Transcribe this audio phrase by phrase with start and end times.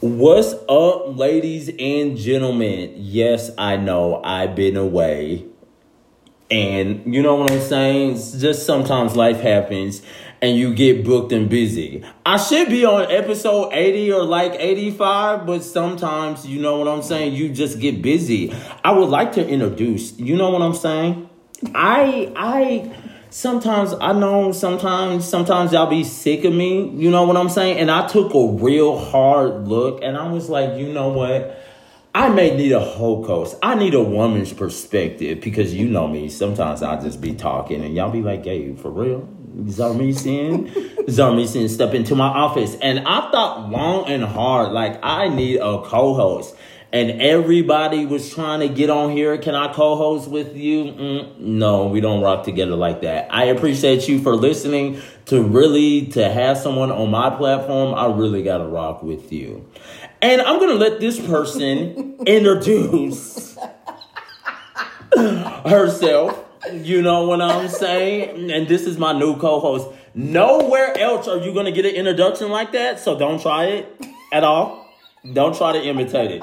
[0.00, 2.94] What's up, ladies and gentlemen?
[2.96, 5.44] Yes, I know I've been away.
[6.50, 8.12] And you know what I'm saying?
[8.12, 10.00] It's just sometimes life happens
[10.40, 12.02] and you get booked and busy.
[12.24, 17.02] I should be on episode 80 or like 85, but sometimes, you know what I'm
[17.02, 17.34] saying?
[17.34, 18.54] You just get busy.
[18.82, 21.28] I would like to introduce, you know what I'm saying?
[21.74, 22.90] I, I,
[23.30, 27.78] sometimes I know sometimes sometimes y'all be sick of me, you know what I'm saying?
[27.78, 31.56] And I took a real hard look and I was like, you know what?
[32.12, 33.56] I may need a whole coast.
[33.62, 36.28] I need a woman's perspective because you know me.
[36.28, 40.68] Sometimes I just be talking and y'all be like, "Hey, for real?" Zarmesian,
[41.06, 44.72] Zarmesian step into my office, and I thought long and hard.
[44.72, 46.56] Like I need a co-host,
[46.92, 49.38] and everybody was trying to get on here.
[49.38, 50.84] Can I co-host with you?
[50.86, 53.28] Mm, no, we don't rock together like that.
[53.30, 55.00] I appreciate you for listening.
[55.26, 59.68] To really to have someone on my platform, I really gotta rock with you.
[60.20, 63.56] And I'm gonna let this person introduce
[65.14, 66.44] herself.
[66.72, 68.50] You know what I'm saying?
[68.50, 69.88] And this is my new co-host.
[70.14, 74.42] Nowhere else are you gonna get an introduction like that, so don't try it at
[74.42, 74.88] all.
[75.32, 76.42] Don't try to imitate it.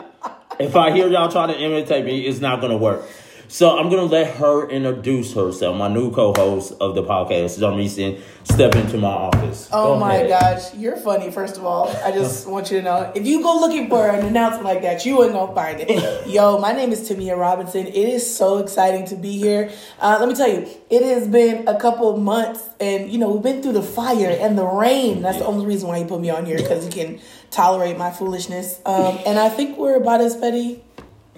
[0.59, 3.03] If I hear y'all try to imitate me, it's not gonna work.
[3.49, 8.75] So I'm gonna let her introduce herself, my new co-host of the podcast, Jarmison, step
[8.75, 9.69] into my office.
[9.71, 10.29] Oh Go my ahead.
[10.29, 11.31] gosh, you're funny.
[11.31, 14.25] First of all, I just want you to know if you go looking for an
[14.25, 16.27] announcement like that, you ain't gonna find it.
[16.27, 17.87] Yo, my name is Tamia Robinson.
[17.87, 19.71] It is so exciting to be here.
[20.01, 23.43] Uh, let me tell you, it has been a couple months, and you know we've
[23.43, 25.21] been through the fire and the rain.
[25.21, 27.21] That's the only reason why you put me on here because you can
[27.51, 28.79] tolerate my foolishness.
[28.85, 30.83] Um, and I think we're about as petty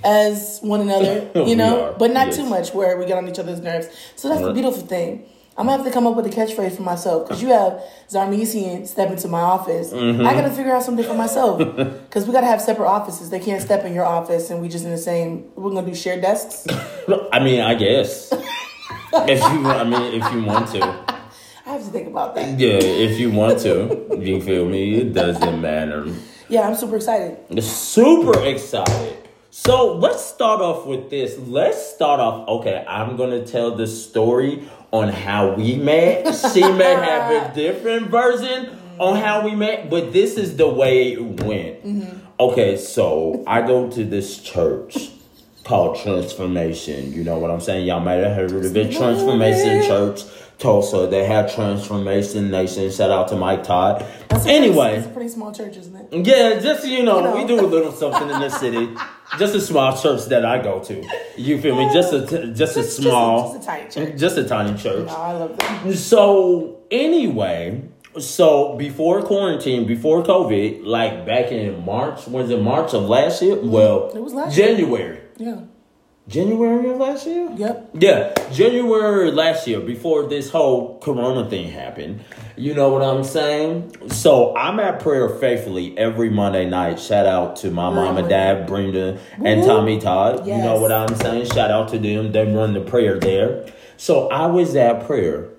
[0.03, 2.37] as one another, you know, but not yes.
[2.37, 3.87] too much where we get on each other's nerves.
[4.15, 4.53] So that's the Right.
[4.55, 5.25] beautiful thing.
[5.57, 8.87] I'm gonna have to come up with a catchphrase for myself because you have Zarmesian
[8.87, 9.91] step into my office.
[9.91, 10.25] Mm-hmm.
[10.25, 11.57] I gotta figure out something for myself
[12.07, 13.29] because we gotta have separate offices.
[13.29, 15.51] They can't step in your office and we just in the same.
[15.57, 16.65] We're gonna do shared desks.
[17.33, 18.31] I mean, I guess.
[18.31, 21.08] if you, I mean, if you want to,
[21.69, 22.57] I have to think about that.
[22.59, 24.95] yeah, if you want to, you feel me?
[24.95, 26.03] It doesn't matter.
[26.47, 27.63] Yeah, I'm super excited.
[27.63, 29.29] Super excited.
[29.51, 31.37] So let's start off with this.
[31.37, 32.47] Let's start off.
[32.47, 36.35] Okay, I'm gonna tell the story on how we met.
[36.53, 41.13] She may have a different version on how we met, but this is the way
[41.13, 41.85] it went.
[41.85, 42.17] Mm-hmm.
[42.39, 45.11] Okay, so I go to this church
[45.63, 47.13] called Transformation.
[47.13, 47.85] You know what I'm saying?
[47.85, 48.91] Y'all might have heard of it.
[48.91, 50.23] Transformation Church,
[50.59, 51.07] Tulsa.
[51.07, 52.91] They have Transformation Nation.
[52.91, 54.05] Shout out to Mike Todd.
[54.27, 54.75] That's Anyway.
[54.89, 56.27] pretty, it's a pretty small church, isn't it?
[56.27, 57.35] Yeah, just you know, You know.
[57.37, 58.89] we do a little something in the city.
[59.37, 61.07] Just a small church that I go to.
[61.37, 61.87] You feel me?
[61.93, 64.19] Just a t- just a Just- just a- small, just a tiny church.
[64.19, 65.05] just a tiny church.
[65.07, 65.93] No, I love that.
[65.93, 67.83] So anyway,
[68.17, 73.55] so before quarantine, before COVID, like back in March, was it March of last year?
[73.61, 74.17] Well, Mm-hmm.
[74.17, 74.67] It was last year.
[74.75, 75.19] January.
[75.37, 75.59] Yeah.
[76.29, 77.49] January of last year.
[77.55, 77.89] Yep.
[77.95, 82.23] Yeah, January last year, before this whole Corona thing happened.
[82.55, 84.09] You know what I'm saying?
[84.11, 86.99] So I'm at prayer faithfully every Monday night.
[86.99, 90.45] Shout out to my mom and dad, Brenda and Tommy Todd.
[90.45, 91.47] You know what I'm saying?
[91.47, 92.31] Shout out to them.
[92.31, 93.65] They run the prayer there.
[93.97, 95.49] So I was at prayer.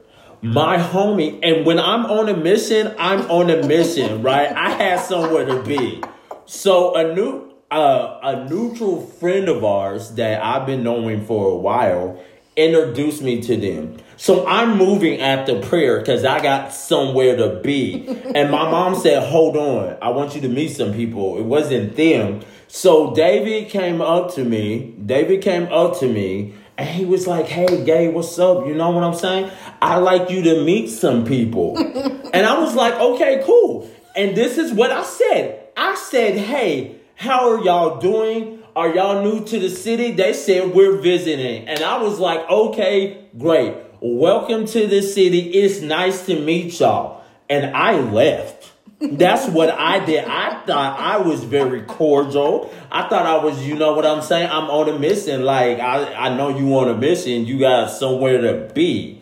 [0.40, 4.52] My homie, and when I'm on a mission, I'm on a mission, right?
[4.52, 6.00] I had somewhere to be.
[6.46, 11.56] So a new uh, a neutral friend of ours that I've been knowing for a
[11.56, 12.20] while
[12.56, 13.96] introduced me to them.
[14.16, 18.06] So I'm moving after prayer because I got somewhere to be.
[18.34, 21.38] and my mom said, Hold on, I want you to meet some people.
[21.38, 22.42] It wasn't them.
[22.68, 24.94] So David came up to me.
[25.04, 28.66] David came up to me and he was like, Hey, gay, what's up?
[28.66, 29.50] You know what I'm saying?
[29.80, 31.78] I like you to meet some people.
[32.34, 33.88] and I was like, Okay, cool.
[34.16, 35.68] And this is what I said.
[35.76, 38.60] I said, Hey, how are y'all doing?
[38.74, 40.12] Are y'all new to the city?
[40.12, 41.68] They said we're visiting.
[41.68, 43.74] And I was like, okay, great.
[44.00, 45.50] Welcome to the city.
[45.50, 47.22] It's nice to meet y'all.
[47.50, 48.72] And I left.
[49.02, 50.24] That's what I did.
[50.24, 52.72] I thought I was very cordial.
[52.90, 54.48] I thought I was, you know what I'm saying?
[54.50, 55.44] I'm on a mission.
[55.44, 57.44] Like, I, I know you on a mission.
[57.44, 59.20] You got somewhere to be.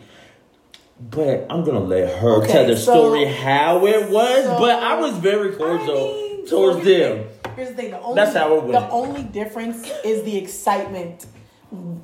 [1.01, 4.45] But I'm gonna let her Okay, tell the so- story how it was.
[4.45, 7.25] so- but I was very cordial I mean, towards them.
[7.59, 7.91] Here's the thing.
[7.91, 8.71] The only, That's how it went.
[8.71, 11.25] The only difference is the excitement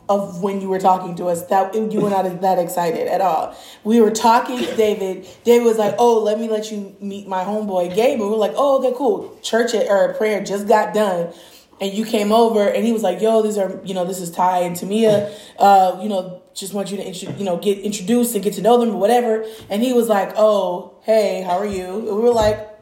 [0.10, 1.46] of when you were talking to us.
[1.48, 3.56] That you were not that excited at all.
[3.86, 5.26] We were talking to David.
[5.46, 8.36] David was like, "Oh, let me let you meet my homeboy Gabe." And we were
[8.36, 11.34] like, "Oh, okay, cool." Church at, or prayer just got done.
[11.80, 14.32] And you came over, and he was like, "Yo, these are you know, this is
[14.32, 15.34] Ty and Tamia.
[15.58, 18.62] Uh, you know, just want you to intro- you know get introduced and get to
[18.62, 22.22] know them or whatever." And he was like, "Oh, hey, how are you?" And we
[22.22, 22.76] were like,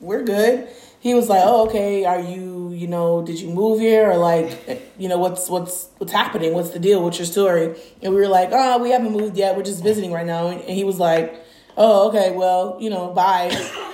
[0.00, 0.66] we're good.
[1.00, 2.04] He was like, "Oh, okay.
[2.04, 6.12] Are you, you know, did you move here or like, you know, what's what's what's
[6.12, 6.52] happening?
[6.54, 7.02] What's the deal?
[7.02, 9.56] What's your story?" And we were like, "Oh, we haven't moved yet.
[9.56, 11.34] We're just visiting right now." And he was like,
[11.80, 12.28] "Oh, okay.
[12.36, 13.48] Well, you know, bye."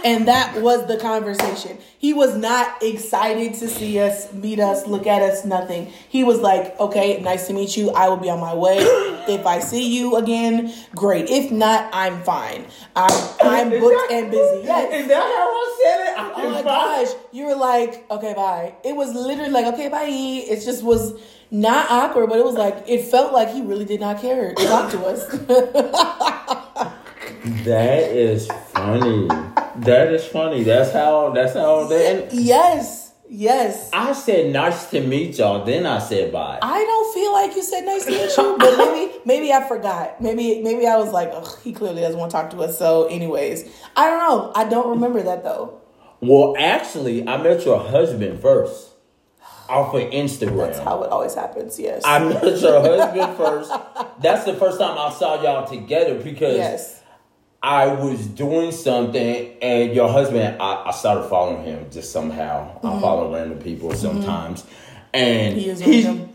[0.04, 1.78] And that was the conversation.
[1.98, 5.86] He was not excited to see us, meet us, look at us, nothing.
[6.08, 7.90] He was like, "Okay, nice to meet you.
[7.90, 8.78] I will be on my way.
[9.28, 11.28] If I see you again, great.
[11.28, 12.64] If not, I'm fine.
[12.94, 13.10] I'm
[13.42, 14.86] I'm booked that- and busy." Yes.
[15.02, 16.12] Is that how I said it?
[16.18, 18.74] I Oh my gosh, you were like, okay, bye.
[18.84, 20.06] It was literally like, okay, bye.
[20.08, 21.14] It just was
[21.50, 24.64] not awkward, but it was like it felt like he really did not care to
[24.66, 25.20] talk to us.
[27.46, 29.28] That is funny.
[29.76, 30.64] That is funny.
[30.64, 31.30] That's how.
[31.30, 31.86] That's how.
[31.86, 33.88] They, yes, yes.
[33.92, 35.64] I said nice to meet y'all.
[35.64, 36.58] Then I said bye.
[36.60, 40.20] I don't feel like you said nice to meet you, but maybe maybe I forgot.
[40.20, 42.76] Maybe maybe I was like, Ugh, he clearly doesn't want to talk to us.
[42.76, 44.52] So, anyways, I don't know.
[44.56, 45.80] I don't remember that though.
[46.20, 48.90] Well, actually, I met your husband first
[49.68, 50.66] off of Instagram.
[50.66, 51.78] That's how it always happens.
[51.78, 52.02] Yes.
[52.04, 53.72] I met your husband first.
[54.20, 57.02] That's the first time I saw y'all together because yes.
[57.62, 62.78] I was doing something and your husband, I, I started following him just somehow.
[62.78, 64.64] I follow random people sometimes.
[65.12, 65.60] And Mm-hmm.
[65.60, 65.80] He is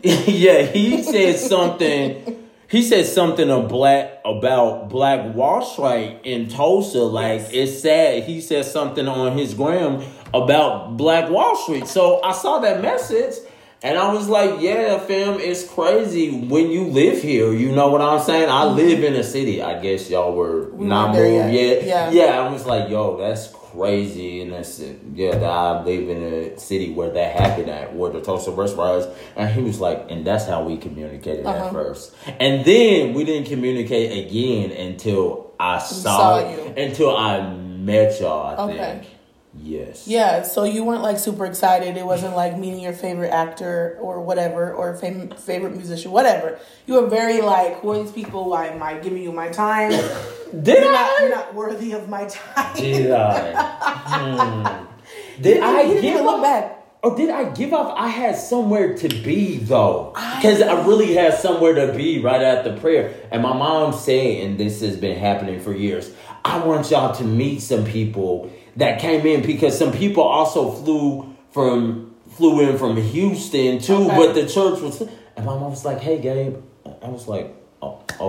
[0.02, 2.38] he, yeah, he said something.
[2.68, 7.02] He said something of black about Black Wall Street in Tulsa.
[7.02, 8.24] Like it's sad.
[8.24, 10.02] He said something on his gram
[10.34, 11.86] about Black Wall Street.
[11.86, 13.34] So I saw that message
[13.82, 17.52] and I was like, yeah, fam, it's crazy when you live here.
[17.52, 18.48] You know what I'm saying?
[18.48, 19.62] I live in a city.
[19.62, 20.78] I guess y'all were Mm-hmm.
[20.78, 21.84] We not moved yet.
[21.84, 22.10] Yeah.
[22.10, 24.42] Yeah, I was like, yo, that's crazy.
[24.42, 24.80] And that's
[25.14, 29.00] yeah, that I live in a city where that happened at, where the Tulsa restaurant
[29.04, 29.06] is.
[29.36, 31.66] And he was like, and that's how we communicated Uh-huh.
[31.66, 32.14] at first.
[32.40, 36.74] And then we didn't communicate again until I saw, saw you.
[36.76, 38.76] until I met y'all, I Okay.
[38.78, 39.02] think.
[39.54, 40.08] Yes.
[40.08, 41.96] Yeah, so you weren't like super excited.
[41.98, 46.58] It wasn't like meeting your favorite actor or whatever, or fam- favorite musician, whatever.
[46.86, 48.48] You were very like, who are these people?
[48.48, 49.90] Why am I giving you my time?
[50.62, 51.36] Did You're not, you're I?
[51.36, 52.76] not worthy of my time.
[52.76, 53.52] Did I?
[54.06, 54.86] Hmm.
[55.42, 56.42] Did I you give look up?
[56.42, 56.78] back.
[57.04, 57.94] Oh, did I give up?
[57.98, 62.40] I had somewhere to be though, I- because I, really had somewhere to be right
[62.40, 63.12] after prayer.
[63.32, 66.12] And my mom said, and this has been happening for years.
[66.44, 71.34] I want y'all to meet some people that came in because some people also flew
[71.50, 73.94] from flew in from Houston too.
[73.94, 74.16] Okay.
[74.16, 76.56] But the church was, and my mom was like, "Hey, Gabe,"
[77.02, 77.61] I was like, "Oh,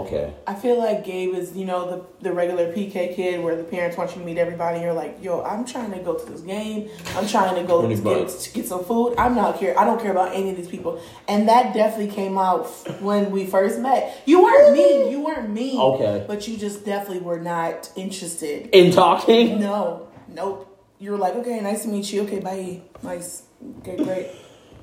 [0.01, 3.63] okay." I feel like Gabe is, you know, the, the regular PK kid where the
[3.63, 4.79] parents want you to meet everybody.
[4.81, 6.89] You're like, yo, I'm trying to go to this game.
[7.15, 9.15] I'm trying to go to get, to get some food.
[9.17, 9.77] I'm not care.
[9.79, 11.01] I don't care about any of these people.
[11.27, 12.67] And that definitely came out
[13.01, 14.21] when we first met.
[14.25, 15.11] You weren't mean.
[15.11, 15.79] You weren't mean.
[15.79, 16.25] Okay.
[16.27, 18.69] But you just definitely were not interested.
[18.71, 20.07] In talking, No.
[20.27, 20.69] Nope.
[20.99, 22.21] You were like, okay, nice to meet you.
[22.21, 22.81] Okay, bye.
[23.01, 23.43] Nice.
[23.79, 24.27] Okay, great.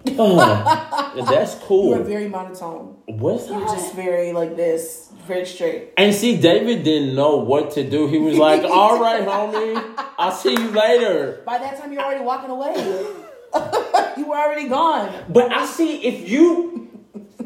[0.06, 1.90] Oh, that's cool.
[1.90, 2.96] You were very monotone.
[3.06, 5.90] What's You were just very like this, very straight.
[5.96, 8.06] And see, David didn't know what to do.
[8.08, 12.24] He was like, "All right, homie, I'll see you later." By that time, you're already
[12.24, 12.74] walking away.
[14.16, 15.12] you were already gone.
[15.28, 16.76] But I see if you.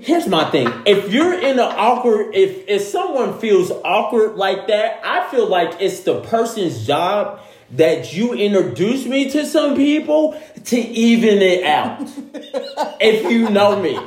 [0.01, 5.01] Here's my thing: if you're in an awkward, if if someone feels awkward like that,
[5.05, 7.41] I feel like it's the person's job
[7.77, 12.01] that you introduce me to some people to even it out.
[13.01, 13.99] if you know me.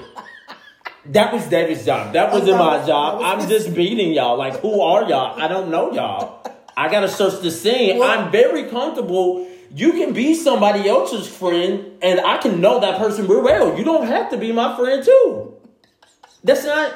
[1.06, 2.14] That was David's job.
[2.14, 3.22] That wasn't my job.
[3.24, 4.38] I'm just beating y'all.
[4.38, 5.40] Like, who are y'all?
[5.42, 6.44] I don't know y'all.
[6.76, 8.00] I gotta search the scene.
[8.00, 9.48] Well- I'm very comfortable.
[9.74, 13.78] You can be somebody else's friend, and I can know that person real well.
[13.78, 15.54] You don't have to be my friend too.
[16.44, 16.94] That's not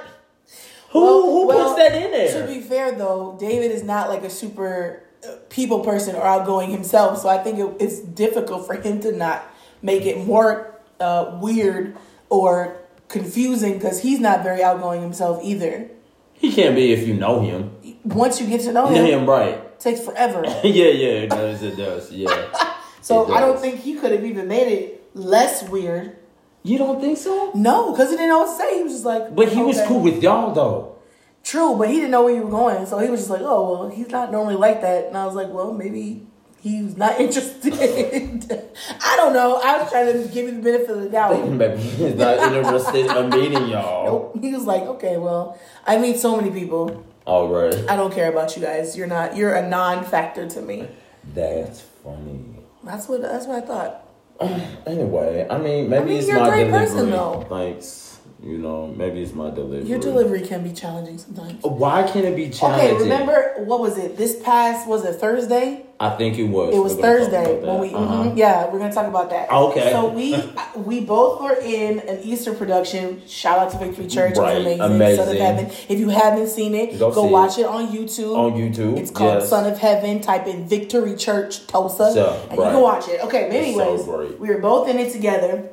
[0.89, 2.41] who who Well, puts that in there.
[2.41, 5.03] To be fair, though, David is not like a super
[5.49, 9.45] people person or outgoing himself, so I think it, it's difficult for him to not
[9.81, 11.97] make it more uh, weird
[12.29, 15.89] or confusing because he's not very outgoing himself either.
[16.33, 17.75] he can't be if you know him.
[18.03, 19.55] Once you get to know him, him right.
[19.55, 20.43] it takes forever.
[20.63, 21.61] yeah, yeah, it does.
[21.61, 22.11] It does.
[22.11, 22.47] Yeah.
[23.03, 26.17] So It I don't think he could have even made it less weird.
[26.61, 27.51] You don't think so?
[27.55, 28.77] No, because he didn't know what to say.
[28.77, 30.97] He was just like, But he was cool with y'all though.
[31.43, 33.71] True, but he didn't know where you were going, so he was just like, "Oh,
[33.71, 36.25] well, he's not normally like that." And I was like, "Well, maybe
[36.61, 37.73] he's not interested."
[39.03, 39.59] I don't know.
[39.63, 41.47] I was trying to give you the benefit of the doubt.
[41.49, 44.05] Maybe he's not interested in meeting y'all.
[44.33, 44.37] Nope.
[44.43, 47.03] He was like, "Okay, well, I meet so many people.
[47.25, 47.73] All right.
[47.89, 48.95] I don't care about you guys.
[48.95, 49.35] You're not.
[49.35, 50.87] You're a non-factor to me."
[51.33, 52.39] That's funny.
[52.83, 53.21] That's what.
[53.23, 54.07] That's what I thought.
[54.87, 56.87] Anyway, I mean, maybe mean, it's you're a my great delivery.
[56.87, 57.45] person, though.
[57.47, 58.10] Thanks.
[58.43, 59.87] You know, maybe it's my delivery.
[59.87, 61.61] Your delivery can be challenging sometimes.
[61.63, 62.95] Why can't it be challenging?
[62.95, 64.17] Okay, remember what was it?
[64.17, 65.85] This past was it Thursday?
[65.99, 66.73] I think it was.
[66.73, 67.93] It was We're gonna talk Thursday when we.
[67.93, 68.23] Uh-huh.
[68.23, 69.51] mhm, yeah, we're gonna talk about that.
[69.51, 69.91] Okay.
[69.91, 70.35] So we
[70.75, 73.21] we both were in an Easter production.
[73.27, 74.35] Shout out to Victory Church.
[74.37, 75.25] Right, It was amazing.
[75.25, 75.39] Son of.
[75.41, 75.65] Heaven.
[75.87, 77.31] If you haven't seen it, Go go, see it.
[77.31, 77.65] watch it.
[77.67, 78.35] on YouTube.
[78.35, 79.49] On YouTube, It's called yes.
[79.49, 80.19] Son of Heaven.
[80.21, 83.21] Type in Victory Church Tulsa, So, and you can watch it.
[83.25, 83.47] Okay.
[83.49, 85.69] But It's so anyways, we were both in it together.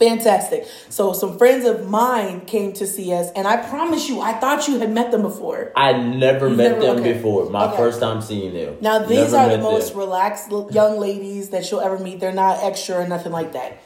[0.00, 0.66] Fantastic.
[0.88, 4.66] So some friends of mine came to see us, and I promise you, I thought
[4.66, 5.72] you had met them before.
[5.76, 7.12] I never You've met never- them okay.
[7.12, 7.50] before.
[7.50, 7.76] My Okay.
[7.76, 8.78] first time seeing them.
[8.80, 9.98] Now these Never are the most them.
[9.98, 12.18] relaxed young ladies that you'll ever meet.
[12.18, 13.78] They're not extra or nothing like that.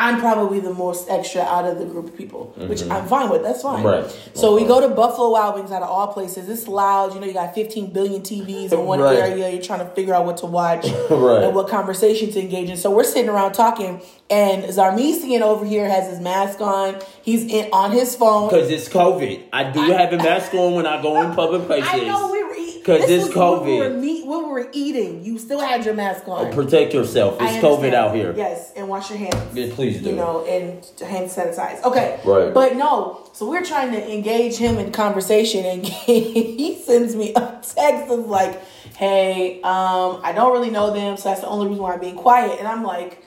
[0.00, 3.42] I'm probably the most extra out of the group of people, which I'm fine with.
[3.42, 3.82] That's fine.
[3.82, 4.04] Mm-hmm.
[4.06, 4.30] Right.
[4.34, 6.48] So we go to Buffalo Wild Wings out of all places.
[6.48, 7.14] It's loud.
[7.14, 9.18] You know, you got 15 billion TVs in one Right.
[9.18, 9.50] area.
[9.50, 11.42] You're trying to figure out what to watch Right.
[11.42, 12.76] and what conversation to engage in.
[12.76, 14.00] So we're sitting around talking,
[14.30, 17.00] and Zarmesian over here has his mask on.
[17.22, 18.50] He's in on his phone.
[18.50, 19.46] Because it's COVID.
[19.52, 21.88] I do have a mask on when I go in public places.
[21.92, 24.26] I know we were eating 'Cause this it's was When we, COVID.
[24.26, 26.52] were when we were eating, you still had your mask on.
[26.52, 27.36] Protect yourself.
[27.40, 28.34] It's COVID out here.
[28.36, 29.36] Yes, and wash your hands.
[29.54, 30.10] Yeah, please do.
[30.10, 31.82] You know, and hand sanitize.
[31.84, 32.18] Okay.
[32.24, 32.52] Right.
[32.52, 37.58] But no, so we're trying to engage him in conversation, and he sends me a
[37.62, 38.60] text of like,
[38.96, 42.16] "Hey, um, I don't really know them, so that's the only reason why I'm being
[42.16, 43.22] quiet." And I'm like,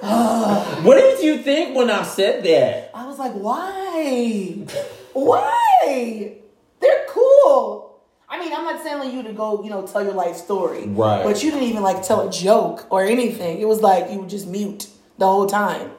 [0.00, 2.90] What did you think when I said that?
[2.94, 4.64] I was like, "Why?
[5.12, 6.32] why?
[6.80, 7.87] They're cool."
[8.30, 10.86] I mean, I'm not telling you to go, you know, tell your life story.
[10.86, 11.24] Right.
[11.24, 13.58] But you didn't even like tell a joke or anything.
[13.60, 15.90] It was like you were just mute the whole time.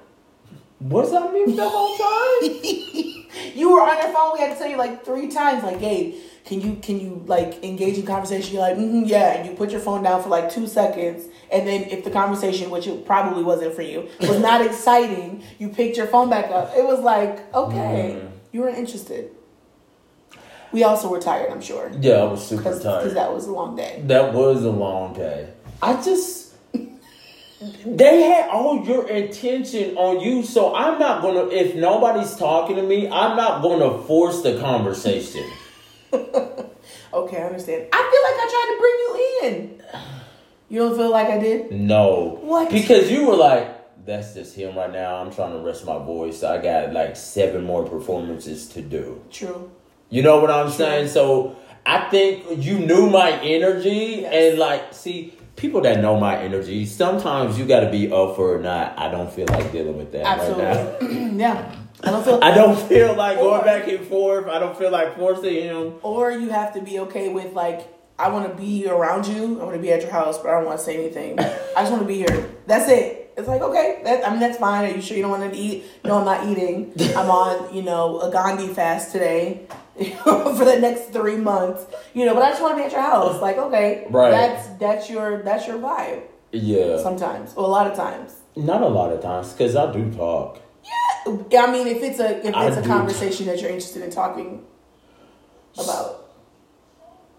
[0.79, 3.53] Was I mute the whole time?
[3.55, 4.33] you were on your phone.
[4.33, 7.63] We had to tell you like three times, like, Gabe, can you can you like
[7.63, 8.53] engage in conversation?
[8.53, 9.33] You're like, mm yeah.
[9.37, 12.69] And you put your phone down for like two seconds, and then if the conversation,
[12.69, 16.71] which it probably wasn't for you, was not exciting, you picked your phone back up.
[16.77, 18.29] It was like, okay, Mm.
[18.53, 19.31] you weren't interested.
[20.71, 22.99] We also were tired, I'm sure, Yeah, I was super because tired.
[22.99, 24.01] Because that was a long day.
[24.05, 25.49] That was a long day.
[25.81, 26.53] I just
[27.85, 32.83] they had all your attention on you, so I'm not gonna if nobody's talking to
[32.83, 35.45] me, I'm not gonna force the conversation.
[37.11, 37.87] Okay, I understand.
[37.91, 39.83] I feel like I tried to bring you in.
[40.69, 41.71] You don't feel like I did?
[41.71, 42.37] No.
[42.41, 42.69] What?
[42.69, 45.15] Because you were like, that's just him right now.
[45.15, 46.43] I'm trying to rest my voice.
[46.43, 49.23] I got like seven more performances to do.
[49.31, 49.71] True.
[50.09, 51.09] You know what I'm saying?
[51.09, 54.33] So I think you knew my energy Yes.
[54.51, 58.59] and like see people that know my energy, sometimes you gotta be up for or
[58.61, 58.97] not.
[58.97, 60.57] I don't feel like dealing with that right
[61.01, 61.07] now.
[61.39, 61.75] Yeah.
[62.01, 64.47] I don't feel I don't feel like going back and forth.
[64.47, 65.95] I don't feel like forcing him.
[66.01, 67.87] Or you have to be okay with like,
[68.17, 69.59] I want to be around you.
[69.59, 71.37] I want to be at your house, but I don't want to say anything.
[71.39, 72.49] I just want to be here.
[72.67, 73.28] That's it.
[73.39, 74.91] It's like okay, that, I mean that's fine.
[74.91, 75.85] Are you sure you don't want to eat?
[76.03, 76.93] No, I'm not eating.
[77.15, 79.65] I'm on you know a Gandhi fast today
[80.23, 81.85] for the next three months.
[82.13, 83.41] You know, but I just want to be at your house.
[83.41, 84.31] Like okay, Right.
[84.31, 86.23] That's that's your that's your vibe.
[86.51, 87.01] Yeah.
[87.01, 88.35] Sometimes, or a lot of times.
[88.55, 90.59] Not a lot of times, because I do talk.
[91.51, 92.87] Yeah, I mean, if it's a if it's a do.
[92.87, 94.65] conversation that you're interested in talking
[95.77, 96.28] about.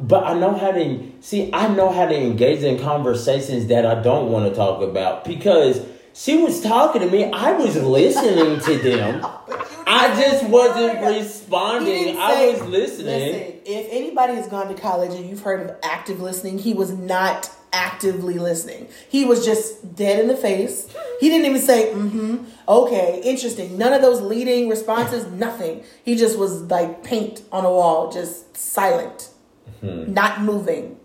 [0.00, 1.50] But I know how to see.
[1.52, 5.84] I know how to engage in conversations that I don't want to talk about because
[6.14, 7.24] she was talking to me.
[7.24, 9.24] I was listening to them.
[9.86, 12.04] I just wasn't responding.
[12.04, 13.32] didn't I was listening.
[13.32, 16.92] Listen, if anybody has gone to college and you've heard of active listening, he was
[16.92, 18.88] not actively listening.
[19.08, 20.92] He was just dead in the face.
[21.20, 23.78] He didn't even say, mm-hmm, okay, interesting.
[23.78, 25.84] None of those leading responses, nothing.
[26.04, 29.29] He just was like paint on a wall, just silent,
[29.82, 30.12] Mm-hmm.
[30.12, 30.98] not moving.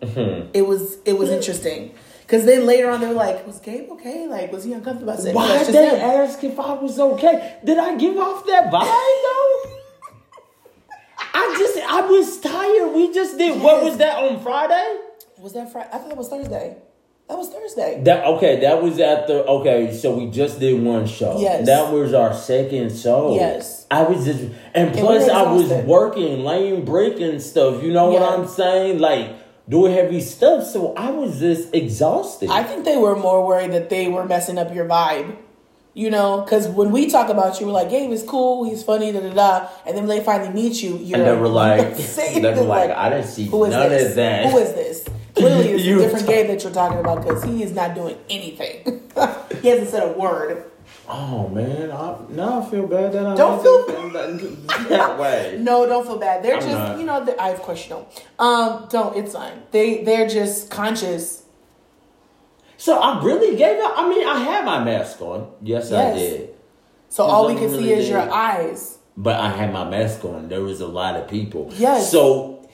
[0.54, 1.94] It was it was interesting.
[2.28, 4.28] Cause then later on they were like, was Gabe okay?
[4.28, 5.14] Like, was he uncomfortable?
[5.14, 7.58] I said, "No, Why did they him." ask if I was okay?
[7.64, 8.82] Did I give off that vibe
[9.28, 9.72] though?
[11.34, 12.94] I just I was tired.
[12.96, 13.62] We just did.
[13.62, 14.98] What was that on Friday?
[15.38, 15.90] Was that Friday?
[15.94, 16.78] I thought it was Thursday.
[17.28, 18.02] That was Thursday.
[18.04, 21.40] That okay, that was at the okay, so we just did one show.
[21.40, 21.66] Yes.
[21.66, 23.34] That was our second show.
[23.34, 23.88] Yes.
[23.90, 24.44] I was just
[24.76, 29.00] and we plus I was working, laying brick and stuff, you know what I'm saying?
[29.00, 29.36] Like
[29.68, 30.68] doing heavy stuff.
[30.68, 32.50] So I was just exhausted.
[32.52, 35.38] I think they were more worried that they were messing up your vibe.
[35.98, 39.14] You know, because when we talk about you, we're like, Gabe is cool, he's funny,
[39.14, 39.70] da da da.
[39.88, 42.56] And then when they finally meet you, you're and they were like saying they were
[42.56, 44.10] that, like, I didn't see who is none this?
[44.10, 44.52] of that.
[44.52, 45.06] Who is this?
[45.36, 49.02] Clearly, it's a different Gabe that you're talking about because he is not doing anything.
[49.62, 50.72] he hasn't said a word.
[51.08, 55.58] Oh man, I, now I feel bad that I Don't feel that, that way.
[55.60, 56.44] No, don't feel bad.
[56.44, 57.00] They're I'm just, not.
[57.00, 58.08] you know, I of course you don't.
[58.40, 59.16] Um, don't.
[59.16, 59.62] It's fine.
[59.72, 61.44] They they're just conscious.
[62.78, 63.94] So I really gave up.
[63.98, 65.52] I mean, I had my mask on.
[65.62, 66.56] Yes, I did.
[67.10, 68.98] So all we can see really is your eyes.
[69.18, 70.50] But I had my mask on.
[70.50, 71.72] There was a lot of people.
[71.76, 72.12] Yes.
[72.12, 72.65] So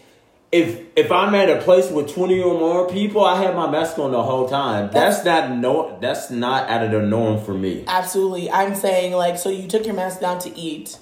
[0.52, 3.98] if if I'm at a place with twenty or more people, I have my mask
[3.98, 4.90] on the whole time.
[4.92, 5.98] That's, not no.
[6.02, 7.86] That's not out of the norm for me.
[7.88, 8.52] Absolutely.
[8.52, 10.98] I'm saying like so you took your mask down to eat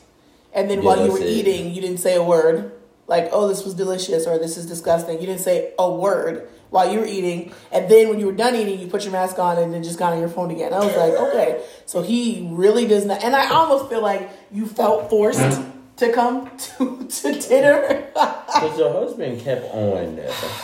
[0.53, 1.25] and then Yeah, while you were it.
[1.25, 2.73] eating you didn't say a word
[3.07, 5.19] like oh this was delicious or this is disgusting.
[5.19, 8.53] You didn't say a word while you were eating and then when you were done
[8.55, 10.71] eating you put your mask on and then just got on your phone again.
[10.73, 11.63] I was like, okay.
[11.87, 15.59] So he really does not and I almost feel like you felt forced
[15.99, 18.07] to come to, to dinner.
[18.13, 20.19] Because your husband kept on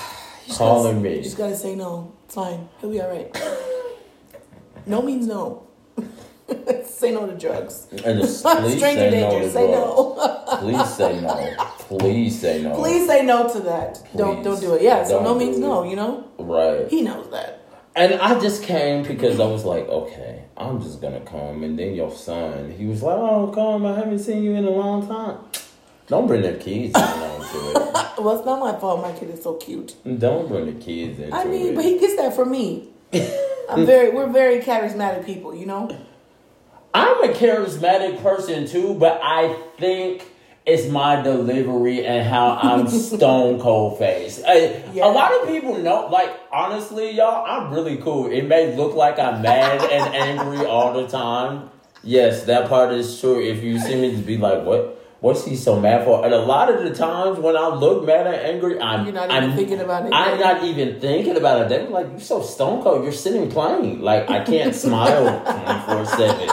[0.52, 1.18] calling me.
[1.18, 2.14] You just gotta say no.
[2.26, 2.68] It's fine.
[2.82, 3.36] He'll be all right.
[4.86, 5.68] No means no.
[6.86, 7.88] say no to drugs.
[7.92, 9.40] And just, please Stranger say danger.
[9.40, 10.58] no say no.
[10.60, 11.66] Please say no.
[11.80, 12.76] Please say no.
[12.76, 14.04] Please say no to that.
[14.16, 14.82] Don't don't do it.
[14.82, 15.04] Yeah.
[15.04, 15.84] So Don't no means no.
[15.84, 16.28] You know.
[16.40, 16.88] Right.
[16.90, 17.62] He knows that.
[17.96, 21.64] And I just came because I was like, okay, I'm just gonna come.
[21.64, 24.70] And then your son, he was like, oh, come, I haven't seen you in a
[24.70, 25.38] long time.
[26.08, 27.74] Don't bring the kids into
[28.20, 29.02] Well, it's not my fault.
[29.02, 29.96] My kid is so cute.
[30.20, 31.76] Don't bring the kids into I mean, it.
[31.76, 32.90] but he gets that from me.
[33.70, 34.12] I'm very.
[34.12, 35.56] We're very charismatic people.
[35.56, 35.90] You know.
[36.94, 40.24] I'm a charismatic person too, but I think
[40.66, 44.42] it's my delivery and how I'm stone cold face.
[44.48, 45.08] I- Yeah.
[45.08, 48.32] A lot of people know, like, honestly, y'all, I'm really cool.
[48.32, 51.70] It may look like I'm mad and angry all the time.
[52.04, 53.42] Yes, that part is true.
[53.42, 55.02] If you see me just be like, what?
[55.22, 56.24] What's he so mad for?
[56.24, 59.32] And a lot of the times when I look mad and angry, I'm You're not
[59.32, 60.14] even I'm, thinking about it.
[60.14, 61.70] I'm not even thinking about it.
[61.70, 63.02] They're like, you're so stone cold.
[63.04, 64.02] You're sitting playing.
[64.02, 66.50] Like I can't smile twenty four seven.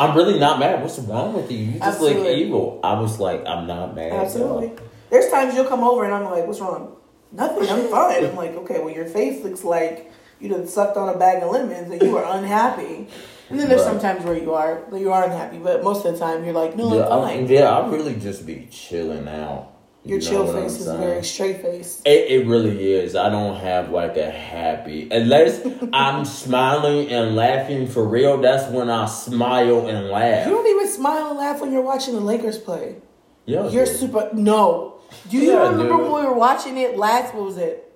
[0.00, 0.80] I'm really not mad.
[0.82, 1.58] What's wrong with you?
[1.58, 2.44] You just look Absolutely.
[2.44, 2.80] evil.
[2.82, 4.12] I was like, I'm not mad.
[4.12, 4.72] Absolutely.
[5.10, 6.96] There's times you'll come over and I'm like, what's wrong?
[7.32, 7.68] Nothing.
[7.68, 8.24] I'm fine.
[8.24, 11.50] I'm like, okay, well, your face looks like you done sucked on a bag of
[11.50, 13.08] lemons and you are unhappy.
[13.50, 13.90] And then there's Right.
[13.92, 16.76] some times where you are, you are unhappy, but most of the time you're like,
[16.76, 17.46] no, Yeah, I'm fine.
[17.48, 19.72] yeah, I really just be chilling out.
[20.02, 22.00] Your You chill face is very straight face.
[22.06, 23.14] It, it really is.
[23.14, 25.60] I don't have like a happy unless
[25.92, 28.38] I'm smiling and laughing for real.
[28.40, 30.46] That's when I smile and laugh.
[30.46, 32.96] You don't even smile and laugh when you're watching the Lakers play.
[33.44, 33.94] Yeah, You're dude.
[33.96, 34.30] super.
[34.32, 35.00] No.
[35.28, 36.02] Do you Yeah, remember dude.
[36.10, 37.34] when we were watching it last?
[37.34, 37.92] What was it?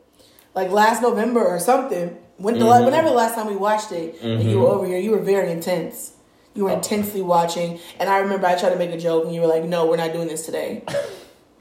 [0.55, 2.19] Like last November or something.
[2.37, 2.85] When the Mhm.
[2.85, 4.73] whenever the last time we watched it, and you were Mhm.
[4.75, 6.13] over here, you were very intense.
[6.55, 6.75] You were Oh.
[6.75, 9.65] intensely watching, and I remember I tried to make a joke, and you were like,
[9.65, 10.83] "No, we're not doing this today."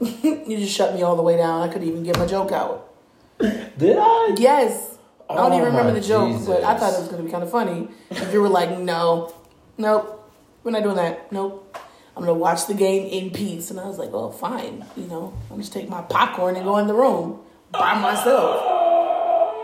[0.00, 1.62] you just shut me all the way down.
[1.62, 2.92] I couldn't even get my joke out.
[3.38, 4.34] Did I?
[4.38, 7.18] Yes, I don't Oh, even remember oh, the joke, but I thought it was going
[7.18, 7.88] to be kind of funny.
[8.10, 9.32] If you were like, "No,
[9.78, 10.30] nope,
[10.62, 11.30] we're not doing that.
[11.32, 11.76] Nope."
[12.16, 14.84] I'm gonna watch the game in peace, and I was like, "Oh, fine.
[14.96, 17.40] You know, I'm just take my popcorn and go in the room
[17.72, 18.70] by myself."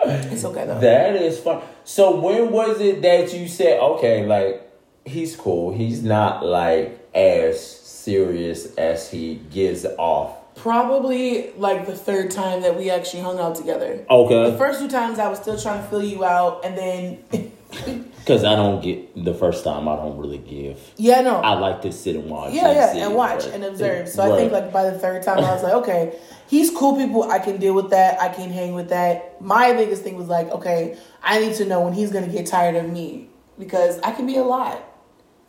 [0.03, 0.81] It's okay though.
[0.81, 1.61] That is fun.
[1.85, 4.67] So when was it that you said, okay, like
[5.05, 5.75] he's cool.
[5.75, 10.37] He's not like as serious as he gives off.
[10.57, 14.05] Probably like the third time that we actually hung out together.
[14.11, 14.51] Okay.
[14.51, 17.53] The first two times I was still trying to fill you out, and then
[18.19, 19.89] Because I don't get the first time.
[19.89, 20.79] I don't really give.
[20.97, 22.53] yeah, no, I like to sit and watch.
[22.53, 23.55] yeah, and yeah, see, and watch right.
[23.55, 24.09] and observe.
[24.09, 26.19] So I think like by the third time I was like, okay,
[26.49, 27.31] he's cool people.
[27.31, 28.21] I can deal with that.
[28.21, 29.41] I can hang with that.
[29.41, 32.77] My biggest thing was like, okay, I need to know when he's gonna get tired
[32.77, 34.83] of me because I can be a lot.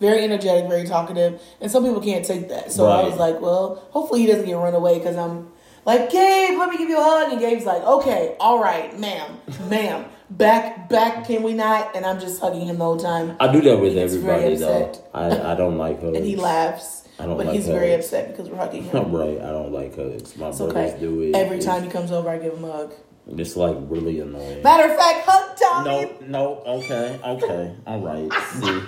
[0.01, 2.71] Very energetic, very talkative, and some people can't take that.
[2.71, 5.51] So I was like, well, hopefully he doesn't get run away because I'm
[5.85, 9.37] like, Gabe, let me give you a hug, and Gabe's like, okay, all right, ma'am,
[9.69, 11.95] ma'am, back, back, can we not?
[11.95, 14.43] And I'm just hugging him the whole time, I do that with He gets very
[14.45, 14.91] everybody though.
[15.13, 16.17] I, I don't like hugs.
[16.17, 18.97] and he laughs, I don't but like he's very upset because we're hugging him.
[18.97, 19.37] I'm right.
[19.39, 20.35] I don't like hugs.
[20.35, 20.99] My It's brothers okay.
[20.99, 21.35] do it.
[21.35, 22.93] Every It's- time he comes over, I give him a hug.
[23.27, 24.63] It's like really annoying.
[24.63, 26.11] Matter of fact, hug Tommy.
[26.21, 28.33] No, no, okay, okay, all right.
[28.53, 28.81] See,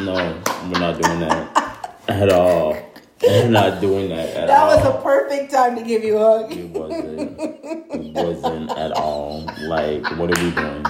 [0.00, 2.76] no, we're not doing that at all.
[3.22, 4.76] We're not doing that at That all.
[4.76, 6.52] That was a perfect time to give you a hug.
[6.52, 7.36] it wasn't.
[7.40, 9.46] It wasn't at all.
[9.62, 10.84] Like, what are we doing?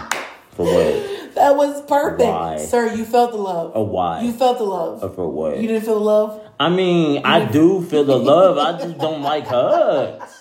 [0.53, 1.35] For what?
[1.35, 2.59] That was perfect, Why?
[2.59, 2.95] sir.
[2.95, 3.73] You felt the love.
[3.75, 4.23] A why?
[4.23, 5.15] You felt the love.
[5.15, 5.59] For what?
[5.59, 6.41] You didn't feel the love.
[6.59, 8.59] I mean, I do feel the love.
[8.59, 10.34] I just don't like hugs.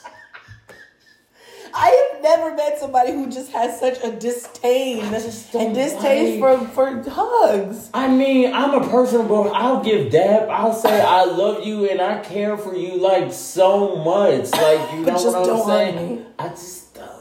[1.76, 7.04] I have never met somebody who just has such a disdain and distaste for for
[7.10, 7.90] hugs.
[7.94, 9.50] I mean, I'm a person, bro.
[9.52, 10.50] I'll give dap.
[10.50, 14.52] I'll say I love you and I care for you like so much.
[14.52, 16.16] Like you But know just what I'm don't saying?
[16.18, 16.26] me.
[16.38, 17.12] I just don't.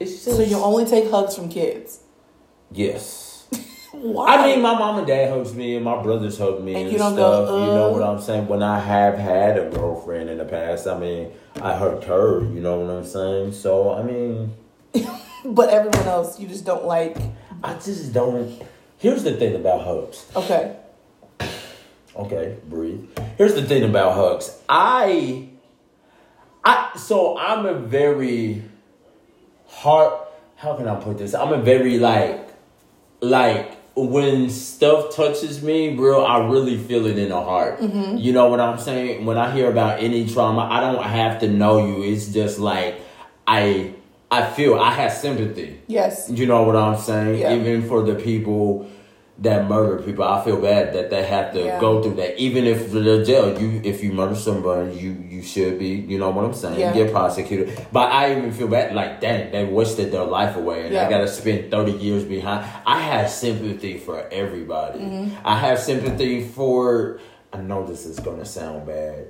[0.00, 2.00] It's just So you only take hugs from kids.
[2.72, 3.19] yes.
[4.00, 4.36] Why?
[4.36, 6.96] I mean, my mom and dad hugs me, and my brothers hug me, And and,
[6.98, 7.60] don't go, stuff.
[7.60, 7.92] you know uh?
[7.92, 8.48] what I'm saying?
[8.48, 12.40] When I have had a girlfriend in the past, I mean, I hugged her.
[12.40, 13.52] You know what I'm saying?
[13.52, 14.54] So I mean,
[15.44, 17.18] but everyone else, you just don't like.
[17.62, 18.62] I just don't.
[18.96, 20.24] Here's the thing about hugs.
[20.34, 20.76] Okay.
[22.16, 23.06] Okay, breathe.
[23.38, 24.58] Here's the thing about hugs.
[24.68, 25.48] I
[26.64, 28.62] I so I'm a very
[29.68, 30.26] hard.
[30.56, 31.34] How can I put this?
[31.34, 32.48] I'm a very like
[33.20, 37.80] like when stuff touches me, bro, I really feel it in the heart.
[37.80, 38.18] Mm-hmm.
[38.18, 39.26] You know what I'm saying?
[39.26, 42.02] When I hear about any trauma, I don't have to know you.
[42.02, 43.00] It's just like
[43.46, 43.94] I
[44.30, 45.80] I feel I have sympathy.
[45.88, 46.30] Yes.
[46.30, 47.40] You know what I'm saying?
[47.40, 47.54] Yeah.
[47.54, 48.88] Even for the people
[49.40, 51.80] that murder people, I feel bad that they have to Yeah.
[51.80, 52.38] go through that.
[52.38, 55.88] Even if the jail, you if you murder somebody, you you should be.
[55.88, 56.78] You know what I'm saying?
[56.78, 56.92] Yeah.
[56.92, 57.66] Get prosecuted.
[57.90, 58.94] But I even feel bad.
[58.94, 61.06] Like, dang, they wasted their life away, and Yeah.
[61.06, 62.66] I gotta spend 30 years behind.
[62.86, 64.98] I have sympathy for everybody.
[65.00, 65.34] Mm-hmm.
[65.44, 67.18] I have sympathy for.
[67.52, 69.28] I know this is gonna sound bad.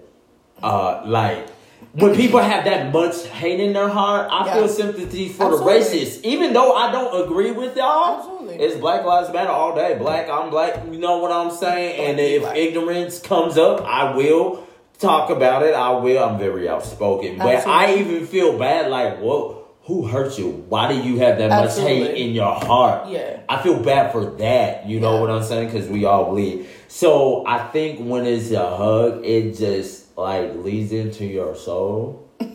[0.63, 1.47] Uh, like.
[1.93, 4.55] When people have that much hate in their heart, I Yeah.
[4.55, 5.73] feel sympathy for Absolutely.
[5.73, 6.21] the racists.
[6.25, 8.55] Even though I don't agree with y'all, Absolutely.
[8.57, 9.97] it's Black Lives Matter all day.
[9.99, 10.83] Black, I'm black.
[10.91, 11.97] You know what I'm saying?
[11.97, 12.57] Black And if black.
[12.57, 14.61] ignorance comes up, I will
[15.01, 15.75] talk about it.
[15.75, 16.23] I will.
[16.23, 17.39] I'm very outspoken.
[17.39, 20.65] But I even feel bad like, whoa, who hurt you?
[20.69, 23.09] Why do you have that much hate in your heart?
[23.09, 23.39] Yeah.
[23.49, 24.87] I feel bad for that.
[24.89, 25.21] You know Yeah.
[25.23, 25.71] what I'm saying?
[25.71, 26.67] Because we all bleed.
[26.87, 32.29] So I think when it's a hug, it just like leads into your soul.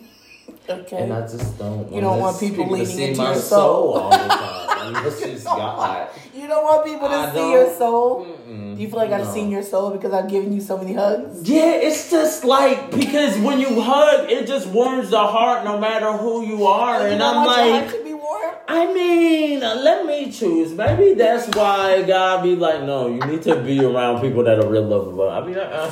[0.67, 0.97] Okay.
[0.97, 1.93] And I just don't.
[1.93, 3.93] You don't wanna people to leading see into my your soul.
[3.93, 4.29] all the time.
[4.29, 6.09] I mean, that's just God.
[6.33, 8.25] You don't want people to I see your soul.
[8.47, 11.47] Do you feel like I've seen your soul because I've given you so many hugs?
[11.47, 16.11] Yeah, it's just like because when you hug, it just warms the heart, no matter
[16.13, 17.07] who you are.
[17.07, 18.55] you And I'm want like, heart to be warm.
[18.67, 20.73] I mean, uh, let me choose.
[20.73, 24.67] Maybe that's why God be like, no, you need to be around people that are
[24.67, 25.29] real lovable.
[25.29, 25.91] I mean, uh,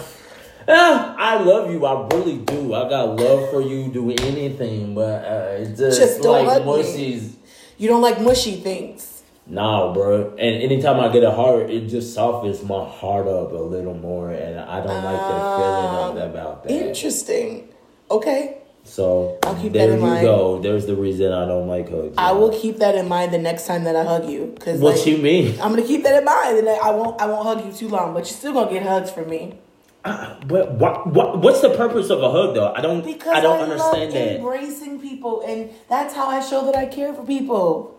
[0.68, 1.86] uh, I love you.
[1.86, 2.74] I really do.
[2.74, 3.92] I got love for you.
[3.92, 7.34] Do anything, but uh, it's just, Just don't like mushies.
[7.78, 9.24] You don't like mushy things.
[9.46, 10.30] Nah, bro.
[10.32, 14.32] And anytime I get a heart, it just softens my heart up a little more,
[14.32, 16.72] and I don't like the feeling of, about that.
[16.72, 17.68] Interesting.
[18.10, 18.60] Okay.
[18.86, 20.24] So I'll keep there that in you mind.
[20.24, 20.62] go.
[20.62, 22.16] There's the reason I don't like hugs.
[22.18, 24.56] I will keep that in mind the next time that I hug you.
[24.60, 25.60] Cause What like, you mean?
[25.62, 27.20] I'm gonna keep that in mind, and I won't.
[27.20, 29.60] I won't hug you too long, but you're still gonna get hugs from me
[30.48, 32.74] What, what, what, what's the purpose of a hug, though?
[32.74, 33.04] I don't.
[33.06, 34.36] because I don't love understand that.
[34.38, 37.98] embracing people, and that's how I show that I care for people.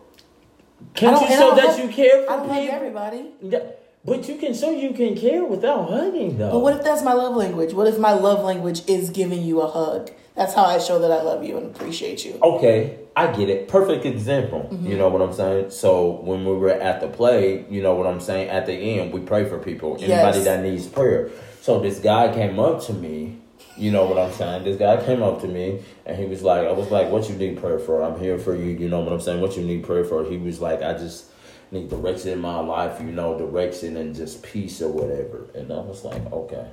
[0.94, 2.34] Can't you show that hug- you care for people?
[2.34, 3.30] I don't hug everybody.
[3.40, 3.60] Yeah,
[4.04, 6.50] But you can show you can care without hugging, though.
[6.50, 7.72] But what if that's my love language?
[7.72, 10.10] What if my love language is giving you a hug?
[10.36, 12.38] That's how I show that I love you and appreciate you.
[12.42, 13.68] Okay, I get it.
[13.68, 14.68] Perfect example.
[14.70, 14.86] Mm-hmm.
[14.88, 15.70] You know what I'm saying?
[15.70, 18.50] So when we were at the play, you know what I'm saying?
[18.50, 19.94] At the end, we pray for people.
[19.94, 20.44] Anybody Yes.
[20.44, 21.30] that needs prayer.
[21.64, 23.38] So this guy came up to me.
[23.78, 24.64] You know what I'm saying?
[24.64, 27.36] This guy came up to me and he was like, I was like, what you
[27.36, 28.02] need prayer for?
[28.02, 28.66] I'm here for you.
[28.66, 29.40] You know what I'm saying?
[29.40, 30.26] What you need prayer for?
[30.26, 31.24] He was like, I just
[31.70, 35.46] need direction in my life, you know, direction and just peace or whatever.
[35.54, 36.68] And I was like, okay.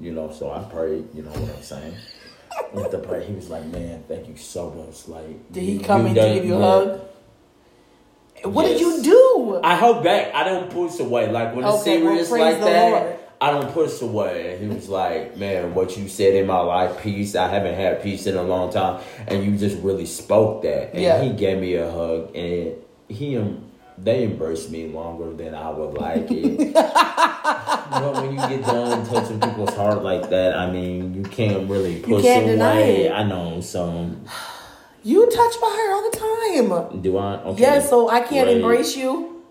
[0.00, 1.96] You know, so I prayed, you know what I'm saying?
[2.72, 6.06] With the prayer, he was like, "Man, thank you so much." Like, Did he come
[6.06, 7.00] in to give you a hug?
[8.44, 9.60] What did you do?
[9.62, 10.34] I held back.
[10.34, 11.30] I don't push away.
[11.30, 13.15] Like when it's Okay, well, serious praise like that, Lord.
[13.40, 14.54] I don't push away.
[14.54, 17.34] And he was like, "Man, what you said in my life, peace.
[17.34, 21.02] I haven't had peace in a long time, and you just really spoke that." And
[21.02, 21.22] Yeah.
[21.22, 22.74] he gave me a hug, and
[23.08, 23.38] he
[23.98, 26.74] they embraced me longer than I would like it.
[26.74, 32.00] but when you get done touching people's heart like that, I mean, you can't really
[32.00, 33.10] push can't away.
[33.10, 33.60] I know.
[33.60, 34.10] So
[35.02, 37.00] You touch my heart all the time.
[37.02, 37.36] do I?
[37.44, 37.62] Okay.
[37.62, 39.42] Yeah, so I can't embrace you.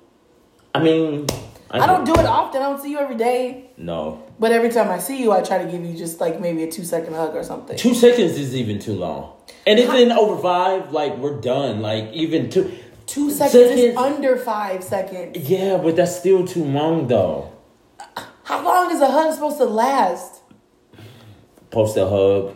[0.75, 1.25] I mean,
[1.71, 2.61] I don't do it often.
[2.61, 3.64] I don't see you every day.
[3.77, 4.23] No.
[4.39, 6.71] But every time I see you, I try to give you just like maybe a
[6.71, 7.77] two second hug or something.
[7.77, 9.33] Two seconds is even too long.
[9.67, 11.81] And if it's over five, like we're done.
[11.81, 12.71] Like even two.
[13.05, 15.37] Two seconds is under five seconds.
[15.49, 17.51] Yeah, but that's still too long though.
[18.43, 20.41] How long is a hug supposed to last?
[21.71, 22.55] Post a hug.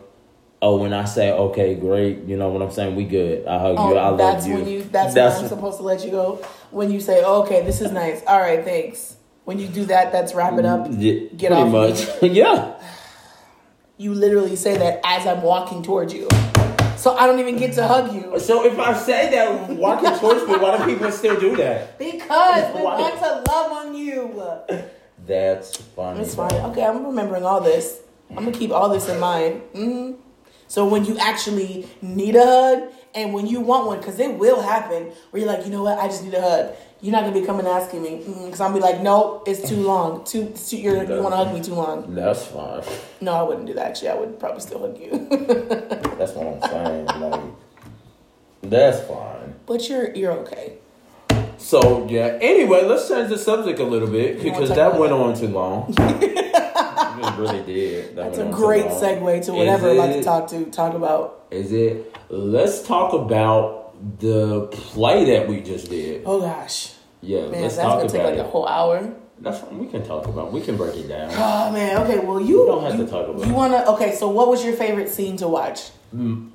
[0.62, 2.96] Oh, when I say okay, great, you know what I'm saying?
[2.96, 3.46] We good.
[3.48, 3.84] I hug you.
[3.84, 4.56] Oh, I Oh, love that's you.
[4.56, 4.84] when you.
[4.84, 6.36] That's, when I'm supposed to let you go.
[6.72, 8.22] When you say, oh, "Okay, this is nice.
[8.28, 9.16] All right, thanks."
[9.50, 10.86] When you do that, that's wrap it up.
[10.92, 12.22] Yeah, Get pretty off much.
[12.22, 12.30] me.
[12.38, 12.76] yeah.
[13.98, 16.28] You literally say that as I'm walking towards you,
[16.96, 20.46] so I don't even get to hug you So if I say that walking towards
[20.48, 21.98] me, why do people still do that?
[21.98, 23.00] because we Why?
[23.02, 24.40] want to love on you.
[25.26, 26.20] That's funny.
[26.22, 26.54] It's fine.
[26.70, 28.02] Okay, I'm remembering all this.
[28.30, 29.64] I'm gonna keep all this in mind.
[29.74, 30.12] hmm
[30.68, 34.62] So when you actually need a hug and when you want one, because it will
[34.62, 36.76] happen, where you're like, you know what, I just need a hug.
[37.02, 40.26] You're not gonna be coming asking me because I'm be like, no, it's too long.
[40.26, 42.14] Too, too you're, you want to hug me too long.
[42.14, 42.84] That's fine.
[43.22, 43.88] No, I wouldn't do that.
[43.88, 45.12] Actually, I would probably still hug you.
[46.18, 47.06] That's what I'm saying.
[47.06, 47.42] Like,
[48.62, 49.56] that's fine.
[49.66, 50.74] but you're you're okay.
[51.58, 52.38] So yeah.
[52.42, 55.18] Anyway, let's change the subject a little bit because that went that?
[55.18, 55.96] on too long.
[57.40, 58.16] really did.
[58.16, 61.39] That That's a great segue to whatever I'd like to talk to talk about.
[61.52, 62.16] Is it?
[62.30, 66.24] Let's talk about the play that we just did.
[66.26, 69.14] Oh gosh, Yeah, man, let's that's talk gonna take about like a whole hour.
[69.42, 70.52] That's what we can talk about.
[70.52, 71.32] We can break it down.
[71.34, 72.20] Oh man, okay.
[72.20, 73.84] Well, you We don't have you, to talk about You wanna?
[73.94, 75.90] Okay, so what was your favorite scene to watch?
[76.16, 76.52] Mm.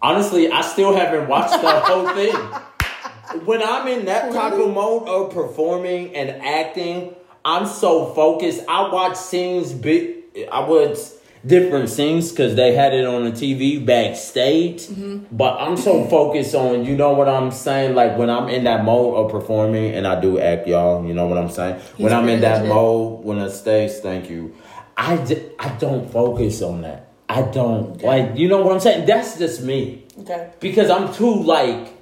[0.00, 3.44] Honestly, I still haven't watched the whole thing.
[3.44, 8.62] When I'm in that type of mode of performing and acting, I'm so focused.
[8.68, 10.46] I watch scenes big.
[10.52, 10.96] I would
[11.46, 14.82] different things because they had it on the TV backstage.
[14.86, 15.36] Mm-hmm.
[15.36, 17.94] But I'm so focused on, you know what I'm saying?
[17.94, 21.04] Like when I'm in that mode of performing, and I do act, y'all.
[21.06, 21.80] You know what I'm saying?
[21.96, 24.54] when I'm in that mode, when I stage, thank you.
[24.96, 27.08] I, d- I don't focus on that.
[27.28, 28.36] I don't like.
[28.36, 29.06] You know what I'm saying?
[29.06, 31.92] That's just me Okay, because I'm too like.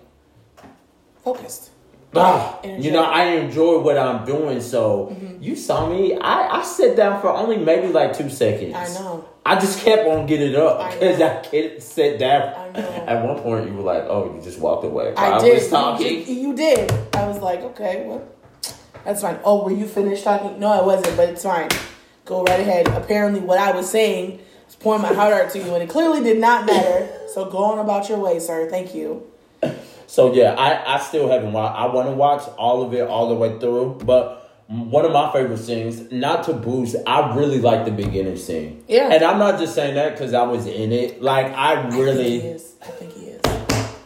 [1.25, 1.71] focused.
[2.15, 4.61] Ah, you know, I enjoy what I'm doing.
[4.61, 5.43] So Mm-hmm.
[5.43, 6.17] you saw me.
[6.19, 8.75] I I sat down for only maybe like two seconds.
[8.75, 9.29] I know.
[9.45, 11.27] I just kept on getting up because know.
[11.27, 12.55] I, can't sit down.
[12.55, 12.89] I know.
[13.07, 15.71] At one point, you were like, "Oh, you just walked away." I was did.
[15.71, 16.27] talking.
[16.29, 16.91] You, you did.
[17.15, 18.27] I was like, okay, well,
[19.05, 19.39] that's fine.
[19.45, 20.59] Oh, were you finished talking?
[20.59, 21.69] No, I wasn't, but it's fine.
[22.25, 22.89] Go right ahead.
[22.89, 26.23] Apparently, what I was saying was pouring my heart out to you, and it clearly
[26.23, 27.09] did not matter.
[27.33, 28.69] So go on about your way, sir.
[28.69, 29.31] Thank you.
[30.07, 31.79] So yeah, I, I still haven't watched.
[31.79, 34.01] I want to watch all of it all the way through.
[34.05, 38.85] But one of my favorite scenes, not to boost, I really like the beginning scene.
[38.89, 39.13] Yeah.
[39.13, 41.23] and I'm not just saying that because I was in it.
[41.23, 42.75] Like I I think he really, is.
[42.83, 43.41] I think he is.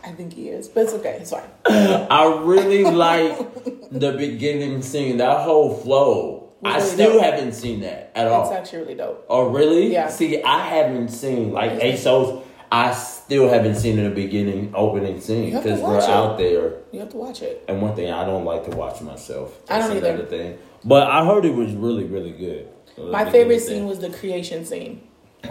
[0.04, 0.68] I think he is.
[0.68, 1.18] But it's okay.
[1.20, 1.48] It's fine.
[1.66, 5.18] I really like the beginning scene.
[5.18, 6.52] That whole flow.
[6.62, 7.22] I still dope.
[7.22, 8.42] haven't seen that at all.
[8.42, 9.24] It's actually really dope.
[9.30, 9.92] Oh really?
[9.92, 10.08] Yeah.
[10.08, 12.44] See, I haven't seen like ASOS.
[12.72, 16.04] I still haven't seen the beginning opening scene You have to because we're it.
[16.04, 16.74] out there.
[16.92, 17.64] You have to watch it.
[17.68, 19.59] And one thing, I don't like to watch myself.
[19.68, 20.24] I don't either.
[20.26, 20.59] thing.
[20.85, 22.68] But I heard it was really, really good.
[22.98, 25.02] My favorite scene was the creation scene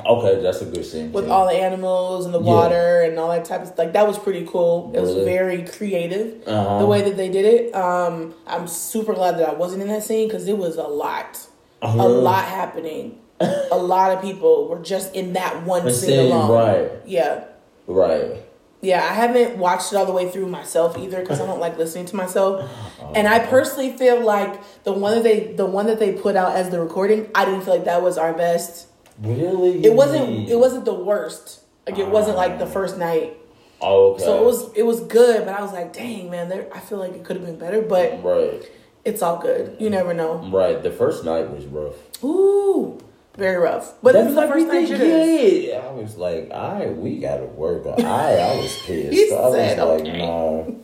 [0.05, 1.11] Okay, that's a good scene.
[1.11, 1.31] with too.
[1.31, 2.53] all the animals and the Yeah.
[2.53, 4.91] water and all that type of stuff like that was pretty cool.
[4.93, 5.25] It was Really?
[5.25, 6.77] very creative Uh-huh.
[6.79, 7.75] the way that they did it.
[7.75, 11.39] Um, I'm super glad that I wasn't in that scene because it was a lot,
[11.81, 12.07] a Uh-huh.
[12.07, 13.17] lot happening.
[13.41, 16.51] A lot of people were just in that one scene, alone.
[16.51, 16.91] right.
[17.05, 17.45] Yeah.
[17.87, 18.43] Right.
[18.81, 21.77] Yeah, I haven't watched it all the way through myself either because I don't like
[21.77, 22.69] listening to myself.
[23.15, 26.55] And I personally feel like the one that they the one that they put out
[26.55, 28.87] as the recording, I didn't feel like that was our best.
[29.19, 29.83] Really?
[29.83, 31.61] It wasn't it wasn't the worst.
[31.87, 33.35] Like it wasn't like the first night.
[33.81, 34.23] Oh, okay.
[34.25, 36.99] So it was it was good, but I was like, dang man, there I feel
[36.99, 38.63] like it could have been better, but Right.
[39.03, 39.75] it's all good.
[39.79, 40.47] You never know.
[40.53, 40.83] Right.
[40.83, 41.95] The first night was rough.
[42.23, 42.99] Ooh,
[43.39, 43.93] very rough.
[44.03, 44.89] But that's was the first night.
[44.89, 45.69] we.
[45.69, 45.77] Yeah.
[45.79, 48.05] I was like, I we gotta work on.
[48.05, 49.13] I I was pissed.
[49.13, 50.17] He I was said, like, okay.
[50.19, 50.81] no.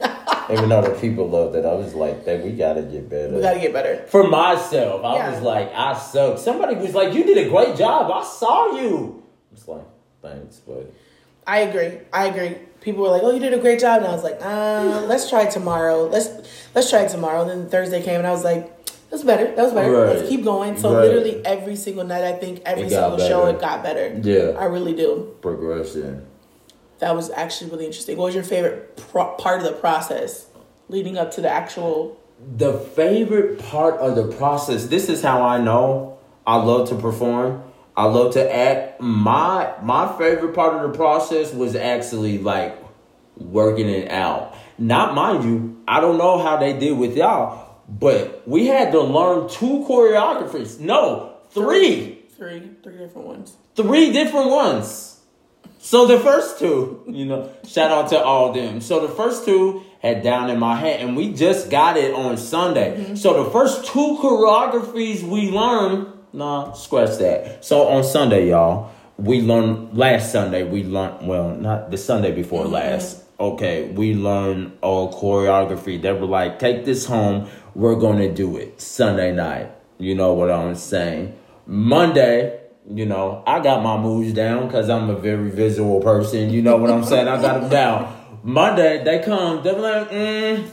[0.52, 3.34] Even though the people loved it, I was like, that we gotta get better.
[3.36, 4.06] We gotta get better.
[4.08, 5.32] For myself, I Yeah.
[5.32, 6.38] was like, I suck.
[6.40, 8.12] Somebody was like, you did a great job.
[8.12, 9.24] I saw you.
[9.52, 9.86] It's like,
[10.22, 10.92] thanks, but
[11.48, 12.00] I agree.
[12.14, 12.58] I agree.
[12.82, 15.28] People were like, "Oh, you did a great job," and I was like, uh, "Let's
[15.28, 16.06] try tomorrow.
[16.08, 16.30] Let's
[16.76, 18.75] let's try tomorrow." And then Thursday came, and I was like,
[19.16, 19.56] "That's better.
[19.56, 19.92] That was better.
[19.92, 20.16] Right.
[20.16, 21.06] Let's keep going." So Right.
[21.08, 24.20] literally every single night, I think every single show, it got better.
[24.22, 24.58] Yeah.
[24.60, 25.32] I really do.
[25.42, 26.26] progression.
[27.00, 28.18] That was actually really interesting.
[28.18, 30.46] What was your favorite pro- part of the process
[30.90, 32.18] leading up to the actual?
[32.58, 37.64] The favorite part of the process, this is how I know I love to perform.
[37.98, 39.00] I love to act.
[39.02, 42.78] My my favorite part of the process was actually like
[43.38, 44.54] working it out.
[44.78, 49.02] Not mind you, I don't know how they did with y'all, but we had to
[49.02, 50.80] learn two choreographers.
[50.80, 52.24] No, three.
[52.36, 53.56] Three, three different ones.
[53.76, 55.22] three different ones.
[55.80, 58.82] So the first two, you know, shout out to all them.
[58.82, 62.38] So the first two had down in my head, and we just got it on
[62.38, 62.98] Sunday.
[62.98, 63.16] Mm-hmm.
[63.16, 67.64] So the first two choreographies we learned, nah, scratch that.
[67.64, 70.64] So on Sunday, y'all, we learned last Sunday.
[70.64, 72.74] We learned well, not the Sunday before mm-hmm.
[72.74, 73.25] last.
[73.40, 76.02] Okay, we learned all choreography.
[76.02, 77.48] They were like, take this home.
[77.74, 79.72] We're gonna do it Sunday night.
[79.98, 81.36] You know what I'm saying?
[81.66, 86.50] Monday, you know, I got my moves down because I'm a very visual person.
[86.50, 87.28] You know what I'm saying?
[87.28, 88.40] I got them down.
[88.44, 90.70] Monday, they come, they're like, mm,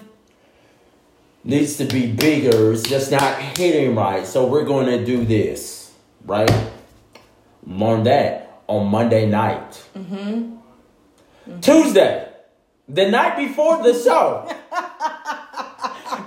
[1.42, 2.72] needs to be bigger.
[2.72, 4.26] It's just not hitting right.
[4.26, 5.92] So we're going to do this,
[6.24, 6.50] right?
[7.66, 9.82] Learn that on Monday night.
[11.62, 12.28] Tuesday,
[12.88, 14.48] the night before the show.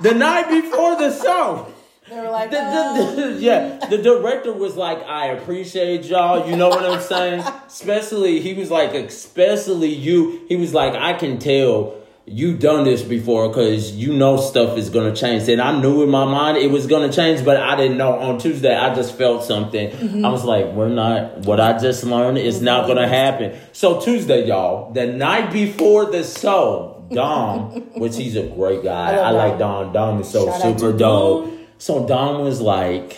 [0.02, 1.68] the night before the show.
[2.10, 3.16] They were like, The- the- oh.
[3.34, 6.48] the- yeah, the director was like, I appreciate y'all.
[6.50, 7.40] You know what I'm saying?
[7.66, 10.42] Especially, he was like, especially you.
[10.48, 11.96] He was like, I can tell
[12.28, 15.48] you done this before because you know stuff is gonna change.
[15.48, 18.40] And I knew in my mind it was gonna change, but I didn't know on
[18.40, 18.76] Tuesday.
[18.76, 19.92] I just felt something.
[19.92, 20.26] Mm-hmm.
[20.26, 21.40] I was like, we're not.
[21.40, 23.56] What I just learned is not gonna happen.
[23.74, 29.14] So Tuesday, y'all, the night before the show, Dom, which he's a great guy.
[29.14, 29.94] I I, like Dom.
[29.94, 31.54] Dom is so Shout super dope.
[31.78, 33.18] So Dom was like.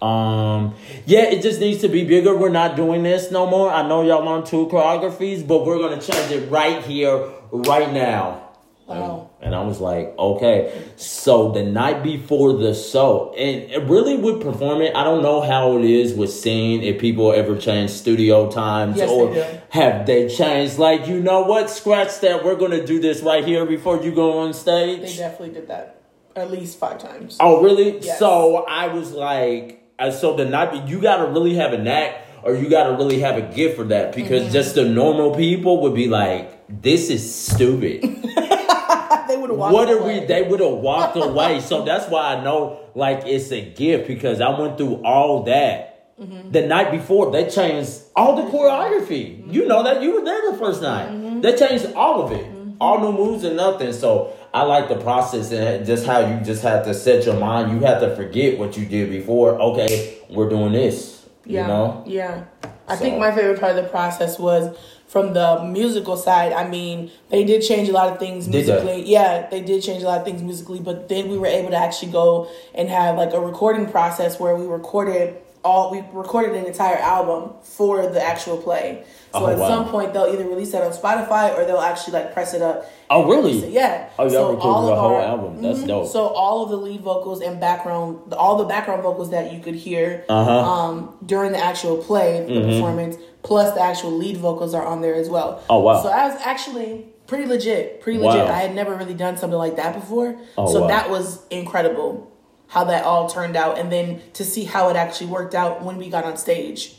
[0.00, 2.36] Um, yeah, it just needs to be bigger.
[2.36, 3.68] We're not doing this no more.
[3.68, 8.44] I know y'all on two choreographies, but we're gonna change it right here, right now.
[8.86, 9.30] Wow.
[9.42, 10.82] And I was like, okay.
[10.96, 15.76] So the night before the show, and it really with performing, I don't know how
[15.76, 20.28] it is with seeing if people ever change studio times Yes, or they have they
[20.28, 20.78] changed.
[20.78, 21.68] Like, you know what?
[21.68, 22.42] Scratch that.
[22.44, 25.02] We're gonna do this right here before you go on stage.
[25.02, 26.00] They definitely did that
[26.34, 27.36] at least five times.
[27.40, 27.98] Oh, really?
[27.98, 28.18] Yes.
[28.18, 32.24] So I was like, uh, so the night you got to really have a knack,
[32.42, 34.52] or you got to really have a gift for that, because Mm-hmm.
[34.52, 39.88] just the normal people would be like, "This is stupid." they would have walked what
[39.90, 40.20] are away.
[40.20, 40.26] we?
[40.26, 41.60] They would have walked away.
[41.60, 46.16] So that's why I know, like, it's a gift because I went through all that.
[46.18, 46.50] Mm-hmm.
[46.50, 49.52] The night before, they changed all the choreography.
[49.52, 51.08] You know that you were there the first night.
[51.10, 51.40] Mm-hmm.
[51.42, 52.44] They changed all of it,
[52.80, 53.92] all new moves and nothing.
[53.92, 57.70] So I like the process and just how you just have to set your mind.
[57.70, 59.60] You have to forget what you did before.
[59.60, 61.24] Okay, we're doing this.
[61.44, 61.62] Yeah.
[61.62, 62.04] You know.
[62.06, 62.44] Yeah.
[62.88, 64.76] I So- think my favorite part of the process was
[65.08, 66.52] from the musical side.
[66.52, 69.04] I mean, they did change a lot of things musically.
[69.04, 71.76] Yeah, they did change a lot of things musically, but then we were able to
[71.76, 76.64] actually go and have like a recording process where we recorded all we recorded an
[76.66, 79.02] entire album for the actual play.
[79.32, 79.68] So Oh, at wow.
[79.68, 82.86] some point they'll either release that on Spotify or they'll actually like press it up.
[83.10, 83.68] Oh, really?
[83.68, 84.06] Yeah.
[84.18, 85.60] Oh, y'all So recorded the whole our- album.
[85.62, 85.86] That's Mhm.
[85.88, 86.06] dope.
[86.06, 89.74] So all of the lead vocals and background, all the background vocals that you could
[89.74, 90.50] hear Uh-huh.
[90.58, 95.14] um, during the actual play, the performance, plus the actual lead vocals are on there
[95.14, 95.54] as well.
[95.54, 95.64] Mm-hmm.
[95.72, 96.02] Oh, wow.
[96.02, 98.30] So I was actually pretty legit, pretty Wow.
[98.30, 98.46] legit.
[98.48, 100.86] I had never really done something like that before, Oh, so wow.
[100.86, 102.28] that was incredible
[102.68, 105.96] how that all turned out, and then to see how it actually worked out when
[105.96, 106.94] we got on stage.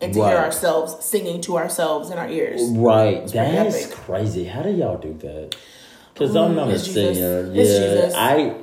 [0.00, 2.60] And to hear ourselves singing to ourselves in our ears.
[2.72, 3.26] Right.
[3.28, 4.44] That's crazy.
[4.44, 5.56] How do y'all do that?
[6.12, 7.50] Because I'm not a singer.
[7.54, 8.10] Yeah.
[8.14, 8.56] I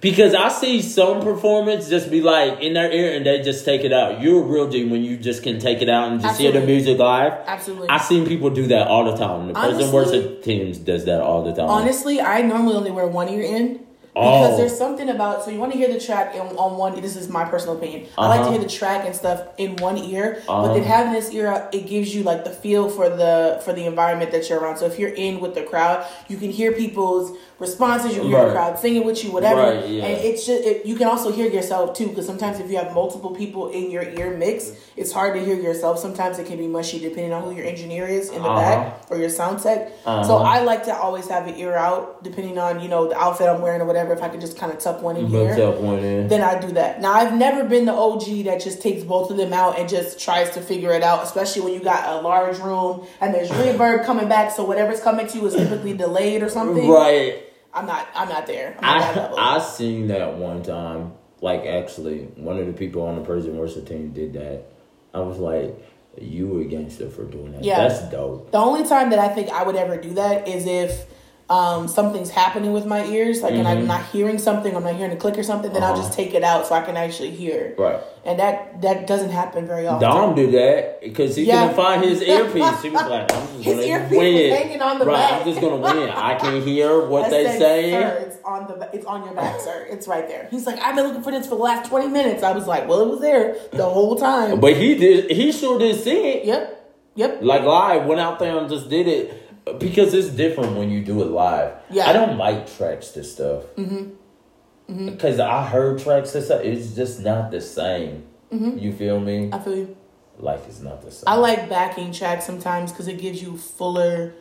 [0.00, 3.82] because I see some performance just be like in their ear and they just take
[3.82, 4.20] it out.
[4.20, 6.60] You're a real G when you just can take it out and just hear the
[6.60, 7.32] music live.
[7.46, 7.88] Absolutely.
[7.88, 9.48] I seen people do that all the time.
[9.48, 11.68] The person works at teams does that all the time.
[11.68, 13.85] Honestly, I normally only wear one ear in
[14.16, 14.56] because Oh.
[14.56, 16.98] there's something about so you want to hear the track in, on one.
[17.02, 18.06] This is my personal opinion.
[18.16, 18.50] I like to Uh-huh.
[18.52, 20.62] hear the track and stuff in one ear, Uh-huh.
[20.62, 23.72] but then having this ear out, it gives you like the feel for the for
[23.74, 24.78] the environment that you're around.
[24.78, 28.14] So if you're in with the crowd, you can hear people's responses.
[28.14, 28.46] You can hear Right.
[28.48, 29.62] the crowd singing with you, whatever.
[29.62, 30.04] Right, yeah.
[30.04, 32.92] And it's just it, you can also hear yourself too because sometimes if you have
[32.94, 35.98] multiple people in your ear mix, it's hard to hear yourself.
[35.98, 38.60] Sometimes it can be mushy depending on who your engineer is in the Uh-huh.
[38.60, 39.88] back or your sound tech.
[40.04, 40.36] So Uh-huh.
[40.42, 43.62] I like to always have an ear out, depending on you know the outfit I'm
[43.62, 44.12] wearing or whatever.
[44.12, 46.28] If I can just kind of tuck one in here, one in.
[46.28, 47.00] then I do that.
[47.00, 50.18] Now I've never been the OG that just takes both of them out and just
[50.20, 54.04] tries to figure it out, especially when you got a large room and there's reverb
[54.04, 54.50] coming back.
[54.50, 56.88] So whatever's coming to you is typically delayed or something.
[56.88, 57.44] Right.
[57.76, 58.08] I'm not.
[58.14, 58.74] I'm not there.
[58.80, 59.56] I'm not I.
[59.56, 61.12] I seen that one time.
[61.42, 64.64] Like actually, one of the people on the prison worship team did that.
[65.12, 65.76] I was like,
[66.18, 67.62] "You a gangster for doing that?
[67.62, 67.86] Yeah.
[67.86, 71.04] That's dope." The only time that I think I would ever do that is if
[71.48, 75.12] um, something's happening with my ears, like, and I'm not hearing something, I'm not hearing
[75.12, 76.00] a click or something, then I'll Mm-hmm.
[76.00, 76.08] Uh-huh.
[76.08, 77.72] just take it out so I can actually hear.
[77.78, 78.00] Right.
[78.24, 80.08] And that that doesn't happen very often.
[80.08, 81.60] Dom do that because he Yeah.
[81.68, 82.82] couldn't find his earpiece.
[82.82, 85.40] He was like, "I'm just His gonna earpiece win." was hanging on the right, back.
[85.42, 86.10] I'm just gonna win.
[86.10, 87.92] I can hear what they say.
[87.92, 89.86] Sir, it's on the it's on your back, sir.
[89.88, 90.48] It's right there.
[90.50, 92.42] He's like, I've been looking for this for the last twenty minutes.
[92.42, 94.58] I was like, well, it was there the whole time.
[94.58, 95.30] But he did.
[95.30, 96.44] He sure did see it.
[96.44, 97.38] yep, yep.
[97.40, 99.35] Like live, went out there and just did it
[99.78, 101.74] because it's different when you do it live.
[101.90, 102.08] Yeah.
[102.08, 103.64] I don't like tracks to stuff.
[103.76, 105.06] Mm-hmm.
[105.06, 106.62] Because I heard tracks to stuff.
[106.62, 108.24] It's just not the same.
[108.52, 108.78] Mm-hmm.
[108.78, 109.50] You feel me?
[109.52, 109.96] I feel you.
[110.38, 111.24] Like it's not the same.
[111.26, 114.34] I like backing tracks sometimes because it gives you fuller,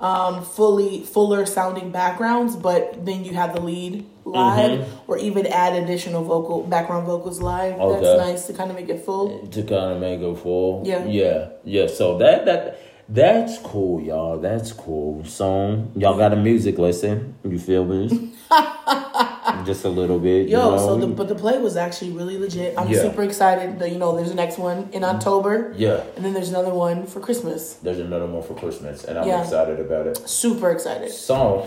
[0.00, 2.56] um, fully fuller sounding backgrounds.
[2.56, 7.74] But then you have the lead live, or even add additional vocal background vocals live.
[7.74, 7.82] Mm-hmm.
[7.82, 8.02] Okay.
[8.02, 9.46] That's nice to kind of make it full.
[9.46, 10.82] to kind of make it full.
[10.84, 11.06] Yeah.
[11.06, 11.86] yeah, yeah.
[11.86, 14.38] So that that that's cool, y'all.
[14.38, 15.24] That's cool.
[15.24, 17.36] So y'all got a music lesson.
[17.44, 18.34] You feel me?
[19.64, 20.48] Just a little bit.
[20.48, 20.78] Yo, you know?
[20.78, 22.76] so the but the play was actually really legit.
[22.76, 23.02] I'm Yeah.
[23.02, 25.04] super excited that you know there's the next one in mm-hmm.
[25.04, 26.02] October, yeah.
[26.16, 27.74] and then there's another one for Christmas.
[27.74, 29.42] There's another one for Christmas, and I'm Yeah.
[29.42, 30.28] excited about it.
[30.28, 31.10] Super excited.
[31.10, 31.66] So,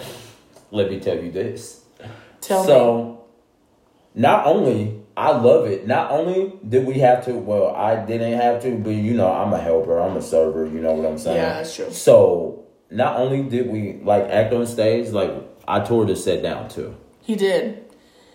[0.71, 1.81] let me tell you this.
[2.41, 2.67] Tell me.
[2.67, 3.23] so,
[4.13, 5.86] not only I love it.
[5.86, 7.34] Not only did we have to.
[7.34, 9.99] Well, I didn't have to, but you know, I'm a helper.
[9.99, 10.65] I'm a server.
[10.65, 11.36] You know what I'm saying?
[11.36, 11.91] Yeah, that's true.
[11.91, 15.32] So not only did we like act on stage, like
[15.67, 16.95] I toured the set down too.
[17.22, 17.84] He did.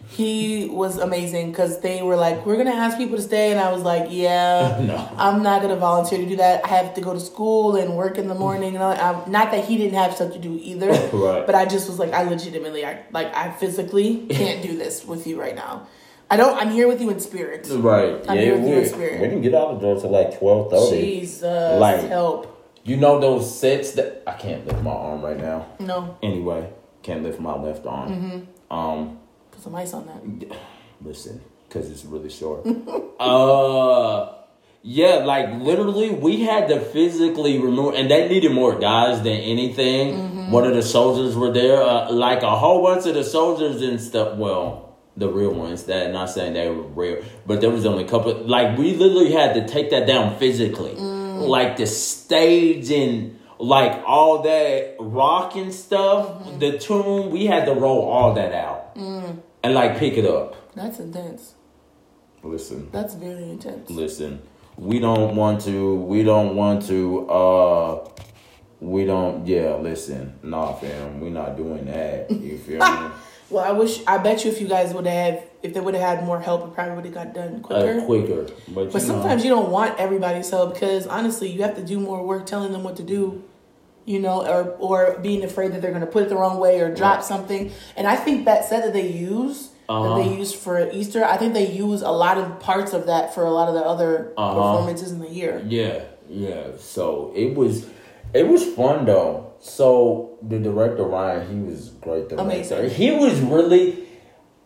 [0.07, 3.73] He was amazing because they were like, "We're gonna ask people to stay," and I
[3.73, 5.09] was like, "Yeah, No.
[5.17, 6.63] I'm not gonna volunteer to do that.
[6.67, 8.85] I have to go to school and work in the morning." And.
[8.85, 11.47] I'm, um, not that he didn't have stuff to do either, Right.
[11.47, 15.27] but I just was like, I legitimately, I like, I physically can't do this with
[15.27, 15.87] you right now.
[16.31, 16.57] I don't.
[16.57, 17.69] I'm here with you in spirit.
[17.71, 18.25] Right.
[18.29, 19.21] I'm yeah, here with you in spirit.
[19.21, 21.21] we didn't get out of the door till like twelve thirty.
[21.21, 22.51] Jesus, Like- help!
[22.85, 25.67] You know those sets that I can't lift my arm right now.
[25.79, 26.69] No, Anyway,
[27.03, 28.11] can't lift my left arm.
[28.11, 28.73] Mm-hmm.
[28.75, 29.19] Um,
[29.53, 30.59] put some ice on that.
[31.01, 32.67] listen, because it's really short.
[33.21, 34.35] uh,
[34.83, 40.15] yeah, like literally, we had to physically remove, and they needed more guys than anything.
[40.15, 40.51] Mm-hmm.
[40.51, 43.99] One of the soldiers were there, uh, like a whole bunch of the soldiers and
[43.99, 44.37] stuff.
[44.37, 44.84] Well,
[45.17, 45.85] the real ones.
[45.85, 48.35] That not saying they were real, but there was only a couple.
[48.35, 51.49] Like we literally had to take that down physically, Mm.
[51.49, 53.39] like the stage and.
[53.57, 56.59] Like all that rock and stuff, Mm-hmm.
[56.59, 59.39] the tune, we had to roll all that out Mm.
[59.63, 60.57] and like pick it up.
[60.75, 61.55] That's intense.
[62.43, 63.89] Listen, That's very intense.
[63.89, 64.43] listen.
[64.77, 65.95] We don't want to.
[65.95, 67.31] We don't want to.
[67.31, 68.09] Uh,
[68.81, 69.47] we don't.
[69.47, 70.35] Yeah, listen.
[70.43, 71.21] Nah, fam.
[71.21, 72.31] we're not doing that.
[72.33, 73.11] You feel me?
[73.55, 74.03] Well, I wish.
[74.07, 76.67] I bet you if you guys would have, if they would have had more help,
[76.67, 78.01] it probably would have got done quicker.
[78.01, 78.43] Uh, quicker.
[78.69, 81.85] But, But you sometimes know, you don't want everybody's help because honestly, you have to
[81.85, 83.45] do more work telling them what to do,
[84.05, 86.81] you know, or or being afraid that they're going to put it the wrong way
[86.81, 87.25] or drop Right.
[87.25, 87.71] something.
[87.97, 90.09] And I think that set that they use Uh-huh.
[90.17, 93.35] that they use for Easter, I think they use a lot of parts of that
[93.35, 94.55] for a lot of the other Uh-huh.
[94.55, 95.63] performances in the year.
[95.69, 96.65] Yeah, yeah.
[96.81, 97.87] So it was.
[98.35, 99.53] It was fun though.
[99.65, 102.29] So the director Ryan, he was great.
[102.29, 102.37] Director.
[102.37, 102.91] Amazing.
[102.91, 104.05] He was really.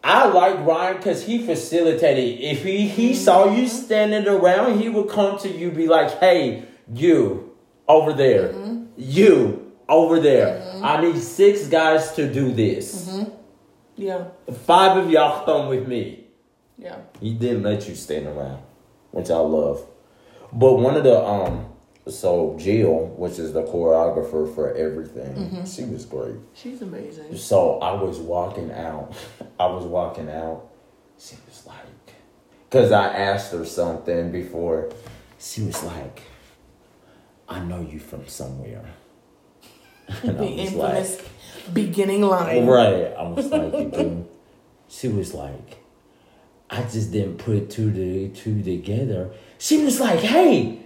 [0.02, 2.40] I like Ryan because he facilitated.
[2.40, 3.14] If he he mm-hmm.
[3.14, 7.54] saw you standing around, he would come to you, be like, "Hey, you
[7.86, 8.86] over there, mm-hmm.
[8.96, 10.46] you over there.
[10.46, 10.84] Mm-hmm.
[10.84, 13.24] I need six guys to do this.
[13.94, 14.24] Yeah,
[14.64, 16.24] Five of y'all come with me."
[16.76, 16.96] yeah.
[17.20, 18.62] He didn't let you stand around,
[19.12, 19.86] which I love.
[20.52, 21.67] But one of the um,
[22.10, 25.64] so Jill, which is the choreographer for everything, mm-hmm.
[25.64, 26.36] she was great.
[26.54, 27.36] She's amazing.
[27.36, 29.14] So I was walking out.
[29.60, 30.68] I was walking out.
[31.18, 31.76] She was like,
[32.68, 34.90] because I asked her something before.
[35.38, 36.22] She was like,
[37.48, 38.84] I know you from somewhere.
[40.22, 41.22] And The I was infamous
[41.72, 42.66] beginning line.
[42.66, 43.12] Right.
[43.16, 44.28] I was like, you.
[44.88, 45.84] She was like,
[46.70, 49.30] I just didn't put two to two together.
[49.58, 50.80] She was like, hey,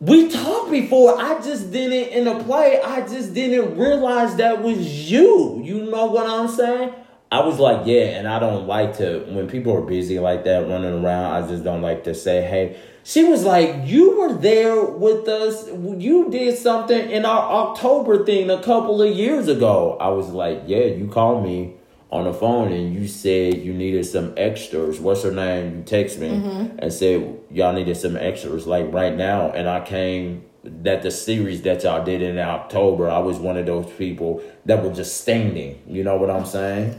[0.00, 1.18] we talked before.
[1.18, 2.80] I just didn't in a play.
[2.80, 5.60] I just didn't realize that was you.
[5.64, 6.94] You know what I'm saying?
[7.30, 10.68] I was like, yeah, and I don't like to when people are busy like that
[10.68, 11.42] running around.
[11.44, 12.78] I just don't like to say, hey.
[13.04, 15.66] She was like, you were there with us.
[15.68, 19.96] You did something in our October thing a couple of years ago.
[19.98, 21.77] I was like, yeah, you called me
[22.10, 24.98] on the phone and you said you needed some extras.
[24.98, 25.78] What's her name?
[25.78, 26.78] You text me mm-hmm.
[26.78, 29.50] and said y'all needed some extras like right now.
[29.50, 33.66] And I came that the series that y'all did in October, I was one of
[33.66, 35.82] those people that were just standing.
[35.86, 36.98] You know what I'm saying?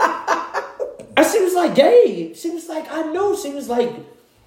[1.18, 2.36] And she was like, Gabe.
[2.36, 3.34] She was like, I know.
[3.34, 3.92] She was like,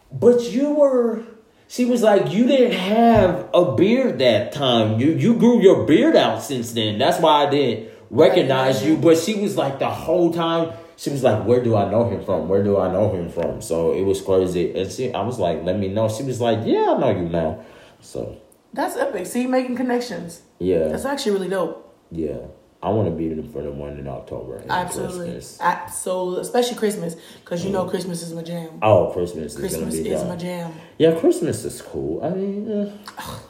[0.10, 1.22] but you were.
[1.68, 4.98] She was like, you didn't have a beard that time.
[4.98, 6.98] You you grew your beard out since then.
[6.98, 8.98] That's why I didn't recognize you.
[8.98, 10.74] But she was like the whole time.
[10.98, 12.48] She was like, where do I know him from?
[12.48, 13.62] Where do I know him from?
[13.62, 14.78] So it was crazy.
[14.78, 16.08] And she, I was like, let me know.
[16.10, 17.66] She was like, yeah, I know you now.
[18.02, 18.38] So
[18.74, 19.26] That's epic.
[19.26, 20.42] See, making connections.
[20.60, 21.98] yeah, That's actually really dope.
[22.12, 22.38] yeah.
[22.84, 24.64] I want to be in for the one in October.
[24.68, 25.34] Absolutely.
[25.34, 25.60] Christmas.
[25.62, 26.42] Absolutely.
[26.42, 27.16] Especially Christmas.
[27.44, 28.80] Because you know Christmas is my jam.
[28.82, 30.74] Oh, Christmas is Christmas is my jam.
[30.98, 32.24] Yeah, Christmas is cool.
[32.26, 32.92] I mean, eh.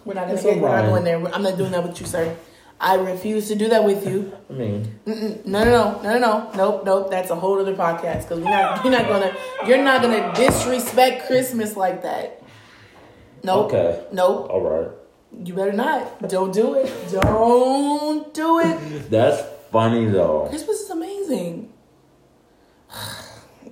[0.03, 1.34] We're not gonna get, we're not going there.
[1.34, 2.36] I'm not doing that with you, sir.
[2.82, 4.34] I refuse to do that with you.
[4.49, 4.99] I mean,
[5.45, 7.11] No, no, no, no, no, no, nope, nope.
[7.11, 9.36] That's a whole other podcast because we're not, you're not gonna,
[9.67, 12.41] you're not gonna disrespect Christmas like that.
[13.43, 13.67] Nope.
[13.67, 14.03] Okay.
[14.11, 14.49] Nope.
[14.49, 14.89] all right.
[15.45, 16.27] You better not.
[16.27, 16.91] Don't do it.
[17.11, 19.09] Don't do it.
[19.09, 20.47] That's funny though.
[20.49, 21.71] Christmas is amazing.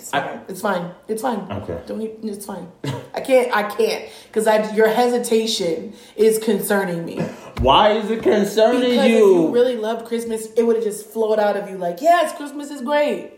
[0.09, 0.41] It's I- fine.
[0.47, 0.91] it's fine.
[1.07, 1.39] It's fine.
[1.63, 1.81] Okay.
[1.85, 2.01] Don't.
[2.01, 2.67] e- It's fine.
[3.13, 3.55] I can't.
[3.55, 7.19] I can't because I your hesitation is concerning me.
[7.61, 9.17] Why is it concerning Because if you?
[9.43, 12.71] you really loved Christmas, it would have just flowed out of you like, yes, Christmas
[12.71, 13.31] is great.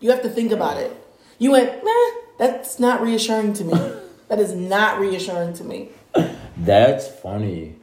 [0.00, 0.90] You have to think about it.
[1.38, 3.74] You went, nah, that's not reassuring to me.
[4.28, 5.90] that is not reassuring to me.
[6.56, 7.76] That's funny.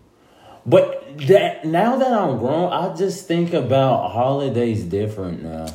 [0.65, 5.67] But that now that I'm grown, I just think about holidays different now.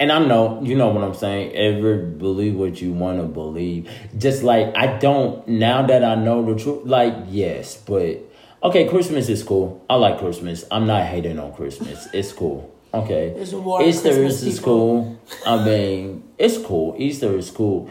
[0.00, 1.54] And I know, you know what I'm saying.
[1.54, 3.88] Ever believe what you want to believe.
[4.16, 6.86] Just like I don't now that I know the truth.
[6.86, 8.26] Like yes, but
[8.62, 9.82] Okay, Christmas is cool.
[9.88, 10.66] I like Christmas.
[10.70, 12.08] I'm not hating on Christmas.
[12.14, 12.70] It's cool.
[12.92, 13.32] Okay.
[13.34, 14.74] There's a war on Easter Christmas, is, is people.
[14.74, 15.20] cool.
[15.46, 16.94] I mean, it's cool.
[16.98, 17.90] Easter is cool.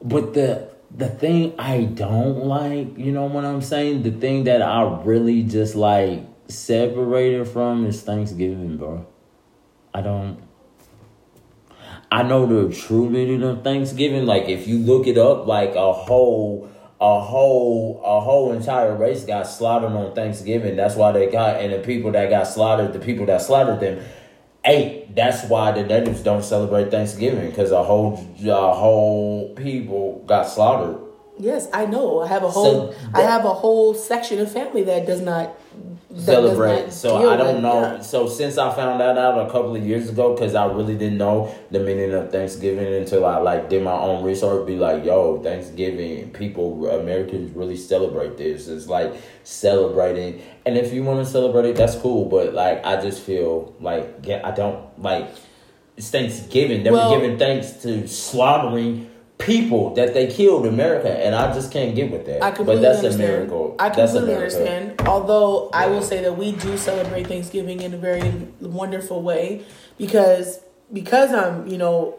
[0.00, 4.02] But the the thing I don't like, you know what I'm saying?
[4.02, 9.06] The thing that I really just like separated from is Thanksgiving, bro.
[9.92, 10.38] I don't
[12.12, 14.26] I know the true meaning of Thanksgiving.
[14.26, 16.68] Like if you look it up, like a whole
[17.00, 20.76] a whole a whole entire race got slaughtered on Thanksgiving.
[20.76, 24.04] That's why they got and the people that got slaughtered, the people that slaughtered them,
[24.64, 25.14] ate.
[25.14, 30.98] That's why the natives don't celebrate Thanksgiving because a whole a whole people got slaughtered.
[31.38, 32.20] Yes, I know.
[32.20, 35.54] I have a whole So I have a whole section of family that does not
[35.74, 36.92] that celebrate.
[36.92, 37.80] So I don't know.
[37.82, 38.00] yeah.
[38.00, 41.18] So since I found that out a couple of years ago, because I really didn't
[41.18, 44.66] know the meaning of Thanksgiving until I like did my own research.
[44.66, 48.68] Be like, yo, Thanksgiving, people, Americans really celebrate this.
[48.68, 52.24] It's like celebrating, and if you want to celebrate it, that's cool.
[52.28, 55.28] But like, I just feel like yeah, I don't like.
[55.96, 56.82] It's Thanksgiving.
[56.82, 59.09] They Well- were giving thanks to slaughtering.
[59.40, 62.42] People that they killed America, and I just can't get with that.
[62.42, 63.14] I but that's understand.
[63.14, 63.76] a miracle.
[63.78, 65.00] I completely understand.
[65.02, 69.64] Although I will say that we do celebrate Thanksgiving in a very wonderful way
[69.98, 70.60] because
[70.92, 72.18] because I'm you know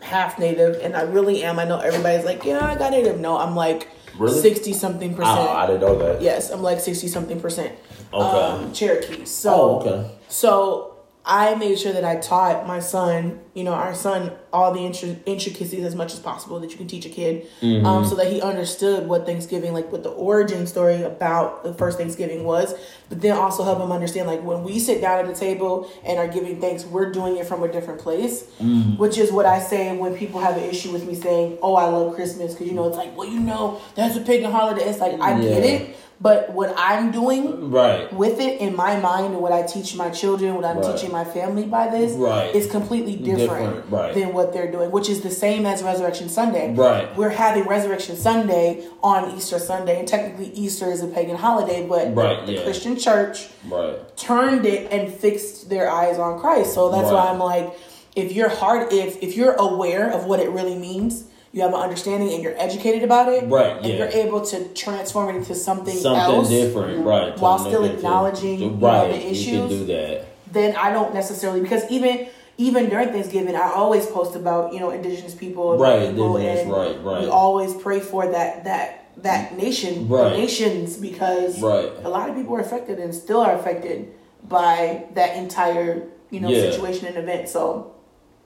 [0.00, 1.58] half native and I really am.
[1.58, 3.20] I know everybody's like, yeah, I got native.
[3.20, 4.40] No, I'm like Really?
[4.40, 5.38] sixty something percent.
[5.38, 6.20] Oh, I didn't know that.
[6.22, 7.74] yes, I'm like sixty something percent.
[8.12, 8.40] Okay.
[8.40, 9.24] Um, Cherokee.
[9.24, 10.10] So Oh, okay.
[10.28, 10.91] So
[11.24, 15.20] I made sure that I taught my son, you know, our son, all the intri-
[15.24, 17.86] intricacies as much as possible that you can teach a kid, Mm-hmm.
[17.86, 21.96] um, so that he understood what Thanksgiving, like what the origin story about the first
[21.96, 22.74] Thanksgiving was,
[23.08, 26.18] but then also help him understand, like when we sit down at the table and
[26.18, 28.98] are giving thanks, we're doing it from a different place, Mm.
[28.98, 31.84] which is what I say when people have an issue with me saying, "Oh, I
[31.84, 34.82] love Christmas," because you know it's like, well, you know, that's a pagan holiday.
[34.88, 38.10] It's like I get it, but what I'm doing Right.
[38.12, 40.94] with it in my mind and what I teach my children, what I'm Right.
[40.94, 42.54] teaching my family by this, Right.
[42.54, 46.72] is completely different, Different, than what they're doing, which is the same as Resurrection Sunday.
[46.74, 47.08] Right.
[47.16, 52.14] We're having Resurrection Sunday on Easter Sunday, and technically Easter is a pagan holiday, but
[52.46, 52.62] the yeah.
[52.62, 53.96] Christian church Right.
[54.16, 56.72] turned it and fixed their eyes on Christ.
[56.72, 57.72] So that's why I'm like,
[58.14, 61.80] if your heart, if if you're aware of what it really means, you have an
[61.80, 63.96] understanding and you're educated about it, Right, and yeah.
[63.98, 67.08] you're able to transform it into something, Something else, different, mm-hmm.
[67.08, 67.38] right?
[67.38, 67.98] while something still different.
[68.04, 69.08] acknowledging you know, right.
[69.08, 70.24] the You can issues do that.
[70.50, 72.28] then I don't necessarily because even
[72.58, 77.02] even during Thanksgiving, I always post about you know indigenous people, Right, people, indigenous, right,
[77.04, 77.22] right.
[77.22, 80.32] We always pray for that that that nation, Right.
[80.38, 81.90] nations, because Right.
[82.02, 84.08] a lot of people are affected and still are affected
[84.48, 86.70] by that entire you know Yeah.
[86.70, 87.48] situation and event.
[87.48, 87.92] So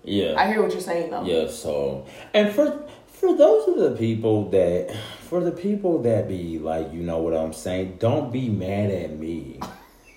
[0.05, 0.35] Yeah.
[0.37, 1.23] I hear what you're saying though.
[1.25, 2.05] Yeah, so
[2.35, 2.79] and for
[3.21, 4.95] for those of the people that
[5.29, 9.19] for the people that be like, you know what I'm saying, don't be mad at
[9.19, 9.59] me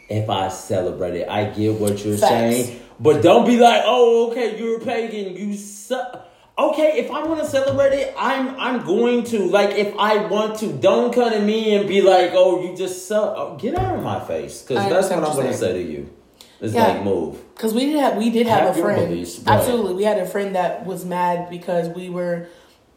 [0.09, 1.27] if I celebrate it.
[1.29, 2.29] I get what you're Facts.
[2.29, 6.27] saying, but don't be like, oh, okay, you're a pagan, you suck.
[6.57, 9.45] Okay, if I want to celebrate it, I'm I'm going to.
[9.45, 13.07] Like, if I want to, don't come to me and be like, "Oh, you just
[13.07, 15.81] suck." Oh, get out of my face, because that's what I'm going to say to
[15.81, 16.09] you.
[16.59, 16.87] It's Yeah.
[16.87, 17.37] like, move.
[17.55, 19.07] Because we did have we did have, Have a friend.
[19.07, 19.39] beliefs.
[19.47, 22.47] Absolutely, we had a friend that was mad because we were.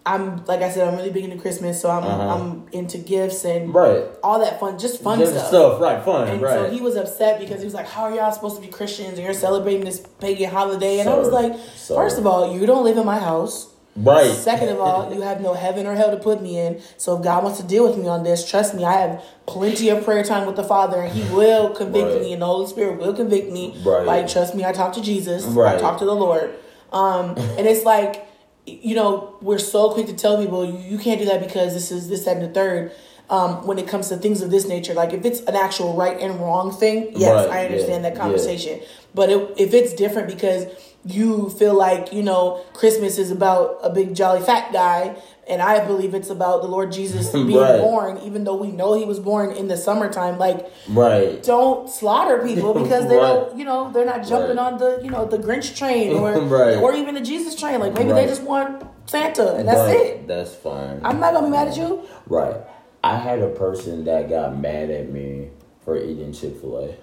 [0.05, 2.35] I'm like I said, I'm really big into Christmas, so I'm Uh-huh.
[2.35, 4.05] I'm into gifts and Right.
[4.25, 5.49] all that fun, just fun Different stuff.
[5.49, 6.03] stuff, right?
[6.05, 6.55] Fun, And right?
[6.55, 9.15] so he was upset because he was like, "How are y'all supposed to be Christians
[9.15, 11.95] and you're celebrating this pagan holiday?" And I was like, Sir.
[11.95, 13.69] first of all, you don't live in my house.
[13.95, 14.31] right.
[14.33, 16.81] Second of all, you have no heaven or hell to put me in.
[16.97, 19.91] So if God wants to deal with me on this, trust me, I have plenty
[19.91, 22.23] of prayer time with the Father, and He will convict Right.
[22.23, 23.77] me, and the Holy Spirit will convict me.
[23.85, 24.05] Right.
[24.07, 25.45] Like, trust me, I talk to Jesus.
[25.57, 26.55] I talk to the Lord.
[26.93, 28.27] Um, and it's like,
[28.67, 32.09] you know, we're so quick to tell people you, can't do that because this is
[32.09, 32.93] this, that, and the third.
[33.31, 36.21] Um, when it comes to things of this nature, like if it's an actual right
[36.21, 38.81] and wrong thing, yes, Right, I understand yeah, that conversation.
[39.15, 40.67] But if, if it's different because
[41.05, 45.17] you feel like you know Christmas is about a big jolly fat guy,
[45.49, 47.81] and I believe it's about the Lord Jesus being Right.
[47.81, 50.39] born, even though we know he was born in the summertime.
[50.39, 51.43] Like, Right.
[51.43, 53.35] don't slaughter people because they Right.
[53.35, 54.73] don't, you know, they're not jumping Right.
[54.73, 56.33] on the you know the Grinch train or
[56.83, 57.81] or even the Jesus train.
[57.81, 60.29] Like maybe they just want Santa, and that's it.
[60.29, 61.01] That's fine.
[61.05, 62.03] I'm not gonna be mad at you.
[62.29, 62.57] right.
[63.05, 65.49] I had a person that got mad at me
[65.85, 66.95] for eating Chick Fil A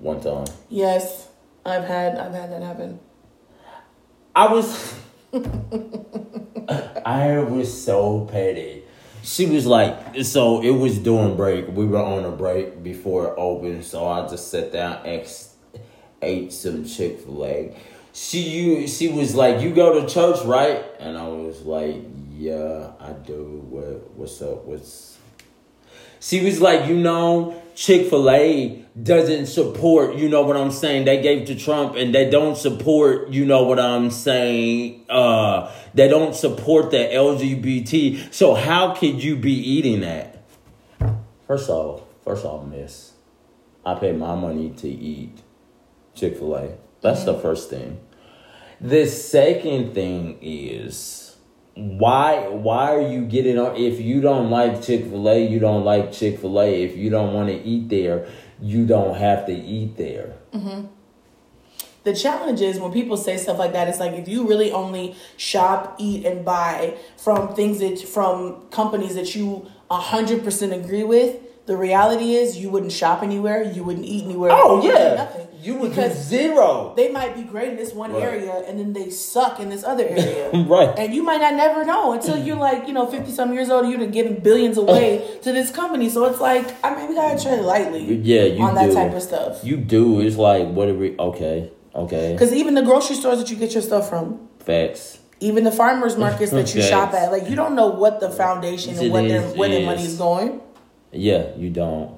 [0.00, 0.46] one time.
[0.68, 1.28] Yes,
[1.64, 2.98] I've had I've had that happen.
[4.34, 4.94] I was,
[7.04, 8.84] I was so petty.
[9.22, 11.68] She was like, so it was during break.
[11.68, 15.26] We were on a break before it opened, so I just sat down and
[16.22, 17.76] ate some Chick Fil A.
[18.12, 20.82] She you she was like, you go to church, right?
[20.98, 22.02] And I was like,
[22.32, 23.64] yeah, I do.
[23.68, 24.64] What what's up?
[24.64, 25.18] What's
[26.20, 31.04] she was like, you know, Chick fil A doesn't support, you know what I'm saying,
[31.04, 36.08] they gave to Trump and they don't support, you know what I'm saying, uh, they
[36.08, 38.34] don't support the LGBT.
[38.34, 40.42] So how could you be eating that?
[41.46, 43.12] First off, first off, miss,
[43.86, 45.40] I pay my money to eat
[46.16, 46.72] Chick fil A.
[47.00, 48.00] That's the first thing.
[48.80, 51.27] The second thing is
[51.78, 56.82] why why are you getting on if you don't like Chick-fil-A, you don't like Chick-fil-A.
[56.82, 58.26] If you don't want to eat there,
[58.60, 60.34] you don't have to eat there.
[60.52, 60.86] Mm-hmm.
[62.02, 65.14] the challenge is when people say stuff like that it's like if you really only
[65.36, 71.76] shop eat and buy from things that from companies that you 100% agree with the
[71.76, 75.28] reality is you wouldn't shop anywhere you wouldn't eat anywhere Oh yeah.
[75.68, 76.92] You would do because zero.
[77.00, 78.22] they might be great in this one Right.
[78.30, 80.44] area and then they suck in this other area
[80.74, 80.92] Right.
[81.00, 83.82] and you might not never know until you're like you know 50 some years old
[83.88, 85.08] you've giving billions away
[85.44, 88.02] to this company so it's like i mean we gotta tread lightly
[88.32, 90.20] Yeah, you on that type of stuff You do.
[90.20, 91.56] It's like what are we okay.
[91.94, 92.26] Okay.
[92.32, 94.24] because even the grocery stores that you get your stuff from
[94.70, 95.18] Facts.
[95.40, 96.90] even the farmers markets that you Okay.
[96.94, 100.04] shop at like you don't know what the foundation and what their where their money
[100.12, 100.60] is going
[101.12, 102.17] Yeah, you don't.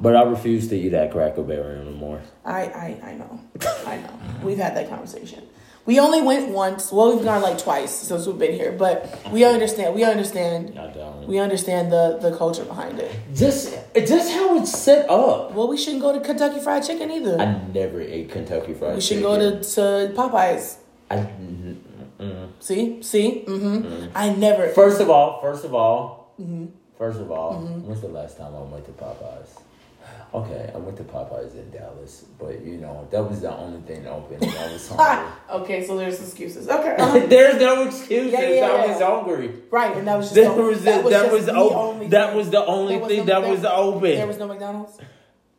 [0.00, 2.20] But I refuse to eat at Cracker Barrel anymore.
[2.44, 3.40] i i i know
[3.86, 5.42] i know we've had that conversation
[5.86, 8.94] we only went once well we've gone like twice since we've been here but
[9.32, 11.26] we understand we understand I don't.
[11.26, 13.74] we understand the the culture behind it just
[14.12, 15.52] just how it's set up.
[15.54, 17.46] well we shouldn't go to kentucky fried chicken either I
[17.80, 18.94] never ate Kentucky Fried Chicken.
[19.00, 19.82] we should go to, to
[20.20, 20.64] popeyes
[21.10, 21.76] I, mm,
[22.20, 22.48] mm.
[22.60, 26.00] see see mm-hmm i never First of all, first of all,
[26.40, 26.66] Mm-hmm.
[26.96, 27.54] first of all,
[27.86, 29.50] when's the last time I went to Popeyes?
[30.34, 34.06] Okay, I went to Popeyes in Dallas, but you know that was the only thing
[34.06, 34.36] open.
[34.42, 35.32] And I was hungry.
[35.50, 37.26] okay so there's excuses okay uh-huh.
[37.28, 38.32] There's no excuses.
[38.32, 38.86] Yeah, yeah, I yeah.
[38.92, 39.54] was hungry.
[39.70, 41.76] right and that was just That the- was that was, just was the open.
[41.78, 42.36] only That thing.
[42.36, 44.02] was the only was thing no- that was open.
[44.16, 44.98] there was no mcdonald's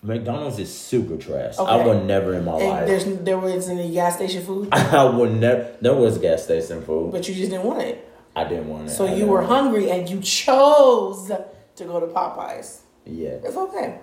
[0.01, 1.57] McDonald's is super trash.
[1.59, 1.69] Okay.
[1.69, 2.87] I would never in my And life.
[2.87, 5.75] there's there was any gas station food, I would never.
[5.81, 7.11] There was gas station food.
[7.11, 8.07] but you just didn't want it.
[8.35, 8.91] I didn't want it.
[8.91, 9.49] So I you were want it.
[9.55, 12.81] hungry and you chose to go to Popeyes.
[13.05, 13.99] Yeah, It's okay.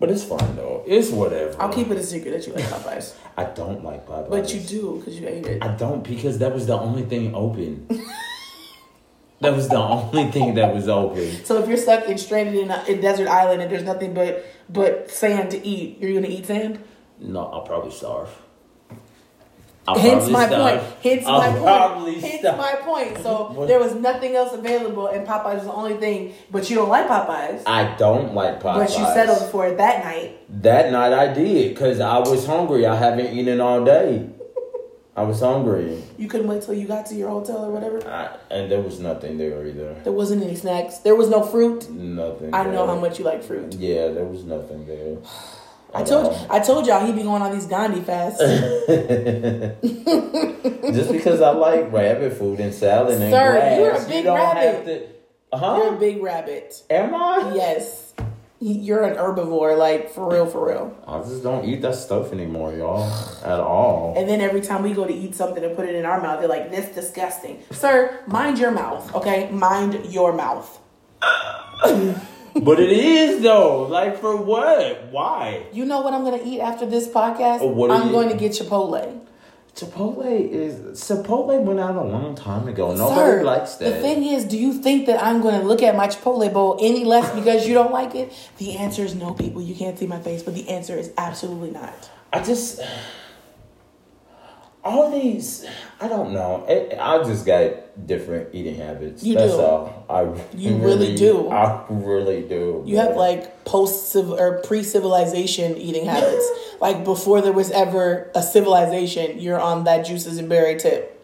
[0.00, 0.82] But it's fine though.
[0.86, 1.54] It's whatever.
[1.60, 4.30] I'll keep it a secret that you like Popeyes, I don't like Popeyes.
[4.30, 5.62] but you do because you ate it.
[5.62, 7.86] I don't because that was the only thing open.
[9.40, 11.44] that was the only thing that was open.
[11.44, 14.44] So if you're stuck and stranded in a in desert island and there's nothing but
[14.68, 16.82] but sand to eat, you're gonna eat sand.
[17.20, 18.30] No, I'll probably starve.
[19.98, 20.80] Hence my starve.
[20.80, 20.94] point.
[21.02, 22.20] Hence I'll my point.
[22.20, 23.18] Hence my point.
[23.18, 26.34] So there was nothing else available, and Popeyes was the only thing.
[26.50, 28.86] But you don't like Popeyes, I don't like Popeyes.
[28.86, 30.38] but you settled for it that night.
[30.62, 32.86] That night I did because I was hungry.
[32.86, 34.28] I haven't eaten all day.
[35.16, 38.08] I was hungry, You couldn't wait till you got to your hotel or whatever.
[38.08, 39.92] I, and there was nothing there either.
[40.04, 40.98] There wasn't any snacks.
[40.98, 41.90] There was no fruit.
[41.90, 42.54] Nothing.
[42.54, 43.74] I know how much you like fruit.
[43.74, 45.18] Yeah, there was nothing there.
[45.94, 48.38] I told I told y'all he be going on these Gandhi fasts.
[50.92, 54.24] Just because I like rabbit food and salad and Sir, grass, you're a you big
[54.24, 54.62] don't rabbit.
[54.62, 55.06] have to.
[55.66, 56.82] You're a big rabbit.
[56.90, 57.52] Am I?
[57.54, 58.14] Yes.
[58.62, 60.94] You're an herbivore, like for real, for real.
[61.06, 63.10] I just don't eat that stuff anymore, y'all.
[63.42, 64.12] At all.
[64.16, 66.40] And then every time we go to eat something and put it in our mouth,
[66.40, 69.48] they're like, "This disgusting." Sir, mind your mouth, okay?
[69.50, 70.78] Mind your mouth.
[72.62, 73.84] but it is though.
[73.84, 75.06] Like for what?
[75.10, 75.66] Why?
[75.72, 77.60] You know what I'm gonna eat after this podcast?
[77.60, 79.20] Oh, what I'm going to get Chipotle.
[79.74, 82.94] Chipotle is Chipotle went out a long time ago.
[82.94, 83.94] Nobody Sir, likes that.
[83.94, 86.76] The thing is, do you think that I'm going to look at my Chipotle bowl
[86.80, 88.32] any less because you don't like it?
[88.58, 89.62] The answer is no, people.
[89.62, 92.10] You can't see my face, but the answer is absolutely not.
[92.32, 92.80] I just
[94.82, 95.66] all these.
[96.00, 96.64] I don't know.
[96.68, 99.22] It, I just got different eating habits.
[99.22, 99.60] You That's do.
[99.60, 100.06] all.
[100.08, 100.22] I
[100.56, 101.50] You really do.
[101.50, 102.82] I really do.
[102.86, 106.48] You have like post or pre civilization eating habits.
[106.80, 111.16] like before there was ever a civilization, you're on that juices and berry tip.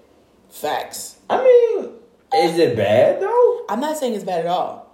[0.50, 1.16] Facts.
[1.28, 1.90] I mean,
[2.34, 3.64] is it bad though?
[3.68, 4.85] I'm not saying it's bad at all.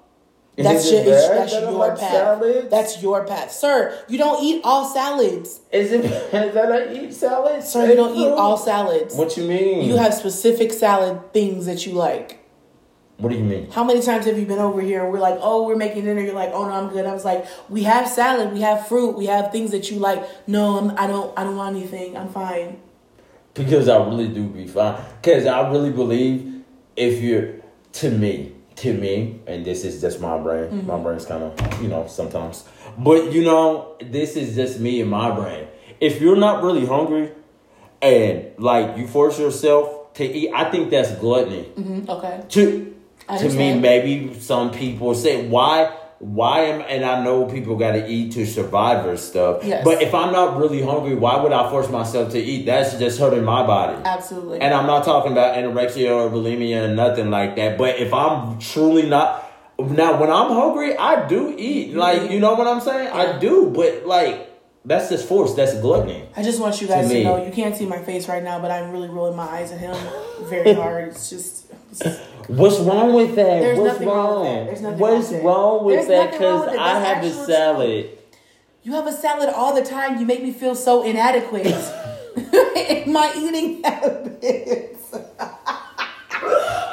[0.55, 2.11] Is That's your, it's, that's that your like path.
[2.13, 2.71] salads?
[2.71, 3.99] That's your path, sir.
[4.07, 7.71] You don't eat all salads, Is it that I eat salads?
[7.73, 7.89] sir.
[7.89, 9.15] You don't eat all salads.
[9.15, 9.89] What you mean?
[9.89, 12.39] You have specific salad things that you like.
[13.17, 13.71] What do you mean?
[13.71, 16.21] How many times have you been over here and we're like, oh, we're making dinner?
[16.21, 17.07] You're like, oh no, I'm good.
[17.07, 20.23] I was like, we have salad, we have fruit, we have things that you like.
[20.49, 22.15] No, I'm, I don't, I don't want anything.
[22.17, 22.79] I'm fine.
[23.55, 25.01] Because I really do be fine.
[25.23, 26.63] Because I really believe
[26.97, 27.55] if you're,
[27.95, 30.87] to me, to me, and this is just my brain.
[30.87, 32.65] My brain's kind of, you know, sometimes.
[32.99, 35.67] But, you know, this is just me and my brain.
[36.01, 37.33] If you're not really hungry
[38.01, 41.69] and, like, you force yourself to eat, I think that's gluttony.
[41.77, 42.41] Mhm, Okay.
[42.49, 42.95] To,
[43.39, 45.91] to me, maybe some people say, why,
[46.23, 49.65] why am and I know people got to eat to survive or stuff.
[49.65, 49.85] Yes.
[49.85, 52.65] But if I'm not really hungry, why would I force myself to eat?
[52.65, 54.01] That's just hurting my body.
[54.05, 54.61] Absolutely.
[54.61, 57.77] And I'm not talking about anorexia or bulimia and nothing like that.
[57.77, 59.51] But if I'm truly not
[59.81, 61.95] now, when I'm hungry, I do eat.
[61.95, 62.33] Like mm-hmm.
[62.35, 63.09] you know what I'm saying?
[63.09, 63.73] I do.
[63.75, 64.52] But like
[64.85, 65.55] that's just force.
[65.55, 66.29] That's gluttony.
[66.37, 68.59] I just want you guys To to, know you can't see my face right now,
[68.61, 69.97] but I'm really rolling my eyes at him
[70.49, 71.09] very hard.
[71.09, 71.71] It's just.
[71.93, 73.61] it's- What's wrong with that?
[73.61, 74.57] There's What's nothing wrong with wrong?
[74.57, 74.67] that.
[74.67, 75.45] There's nothing What's wrong with that.
[75.45, 76.33] wrong with There's that?
[76.33, 76.77] Because.
[76.77, 78.19] I have a salad.
[78.83, 80.19] You have a salad all the time.
[80.19, 81.73] You make me feel so inadequate in
[83.13, 85.15] my eating habits.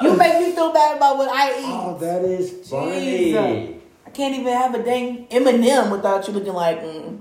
[0.04, 1.66] you make me feel bad about what I eat.
[1.66, 3.00] Oh, that is funny.
[3.00, 3.76] Jesus.
[4.06, 7.20] I can't even have a dang M&M without you looking like, mm.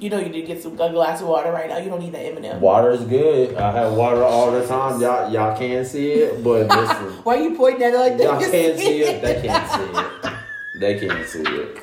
[0.00, 1.76] You know, you need to get some a glass of water right now.
[1.78, 2.60] You don't need that M&M.
[2.60, 3.54] Water is good.
[3.56, 5.00] I have water all the time.
[5.00, 8.24] Y'all, y'all can't see it, but listen, Why are you pointing at it like that?
[8.24, 9.22] y'all can't see it.
[9.22, 10.06] They can't see it.
[10.80, 11.82] They can't see it.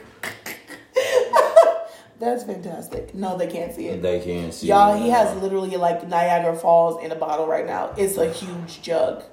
[2.20, 3.14] That's fantastic.
[3.14, 4.02] No, they can't see it.
[4.02, 5.04] They can't see Y'all, it.
[5.04, 7.94] he has literally like Niagara Falls in a bottle right now.
[7.96, 9.24] It's a huge jug.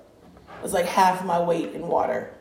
[0.62, 2.34] It's like half my weight in water.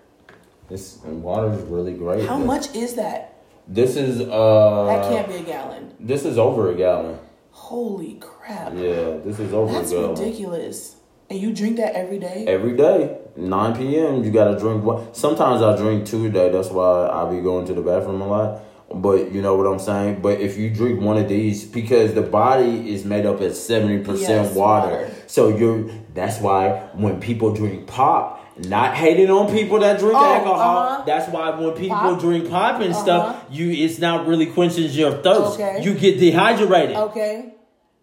[0.67, 2.27] This and water is really great.
[2.27, 3.32] How much is that?
[3.67, 4.85] This is uh.
[4.85, 5.93] That can't be a gallon.
[5.99, 7.19] This is over a gallon.
[7.51, 8.73] Holy crap.
[8.73, 10.09] Yeah, this is over That's a gallon.
[10.09, 10.95] That's ridiculous.
[11.29, 12.45] And you drink that every day?
[12.47, 14.23] Every day, 9 p.m.
[14.23, 14.83] You gotta drink.
[14.83, 15.15] What?
[15.15, 16.49] Sometimes I drink two a day.
[16.49, 18.61] That's why I be going to the bathroom a lot.
[18.93, 20.21] But you know what I'm saying.
[20.21, 24.03] But if you drink one of these, because the body is made up at 70
[24.03, 25.11] percent Yes, water, water.
[25.27, 25.89] so you're.
[26.13, 28.41] That's why when people drink pop.
[28.57, 30.77] Not hating on people that drink Oh, alcohol.
[30.77, 31.03] uh-huh.
[31.05, 32.19] That's why when people Pop.
[32.19, 33.03] drink pop and Uh-huh.
[33.03, 35.59] stuff, you it's not really quenching your thirst.
[35.59, 35.81] Okay.
[35.81, 36.95] You get dehydrated.
[36.95, 37.49] Okay.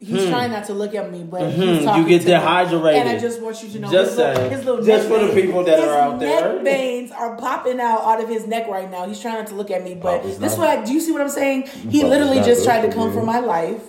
[0.03, 3.03] He's trying not to look at me, but Mhm, he's you get dehydrated.
[3.03, 4.51] And I just want you to know, Just his, little, saying.
[4.51, 6.55] his little Just neck for the people that are out there.
[6.55, 9.07] neck veins are popping out out of his neck right now.
[9.07, 10.95] He's trying not to look at me, but Pop is this what I do.
[10.95, 11.67] You see what I'm saying?
[11.91, 13.83] He Pop literally just tried to come for my life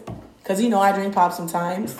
[0.44, 1.96] because you know I drink pop sometimes,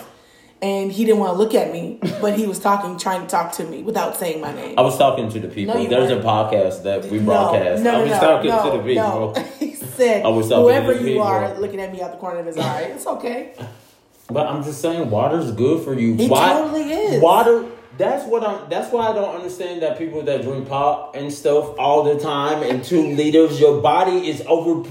[0.62, 3.52] and he didn't want to look at me, but he was talking, trying to talk
[3.54, 4.78] to me without saying my name.
[4.78, 5.74] I was talking to the people.
[5.74, 6.24] No, There's weren't.
[6.24, 7.82] a podcast that we broadcast.
[7.82, 9.32] no, no, I was no, talking no, to the people.
[9.34, 9.42] No.
[9.58, 11.22] he said, I was "Whoever you people.
[11.22, 13.54] are, looking at me out the corner of his eye, it's okay."
[14.30, 16.14] But I'm just saying, water's good for you.
[16.14, 17.22] It totally is.
[17.22, 17.66] Water.
[17.98, 18.70] That's what I'm.
[18.70, 22.62] That's why I don't understand that people that drink pop and stuff all the time
[22.62, 23.60] and two liters.
[23.60, 24.88] Your body is over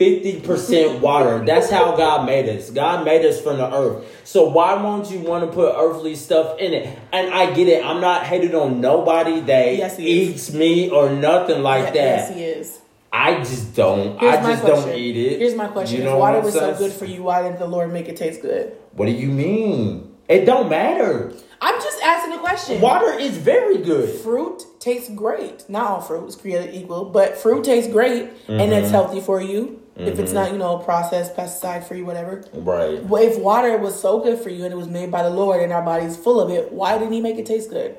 [0.00, 1.44] fifty percent water.
[1.44, 2.70] That's how God made us.
[2.70, 4.20] God made us from the earth.
[4.24, 6.98] So why won't you want to put earthly stuff in it?
[7.12, 7.84] And I get it.
[7.84, 10.30] I'm not hating on nobody that Yes, he is.
[10.30, 12.18] eats meat or nothing like Yeah, that.
[12.30, 12.78] Yes, he is.
[13.12, 14.18] I just don't.
[14.18, 15.38] Here's I just don't eat it.
[15.38, 17.92] Here's my question: You If water was so good for you, why didn't the Lord
[17.92, 18.72] make it taste good?
[18.92, 20.14] What do you mean?
[20.28, 21.32] It don't matter.
[21.60, 22.80] I'm just asking a question.
[22.80, 24.08] Water is very good.
[24.20, 25.68] Fruit tastes great.
[25.68, 28.72] Not all fruit is created equal, but fruit tastes great, and Mm-hmm.
[28.72, 30.34] it's healthy for you if it's mm-hmm.
[30.34, 32.44] not, you know, processed, pesticide free, whatever.
[32.52, 33.06] Right.
[33.06, 35.62] But if water was so good for you and it was made by the Lord
[35.62, 37.96] and our body's full of it, why didn't He make it taste good?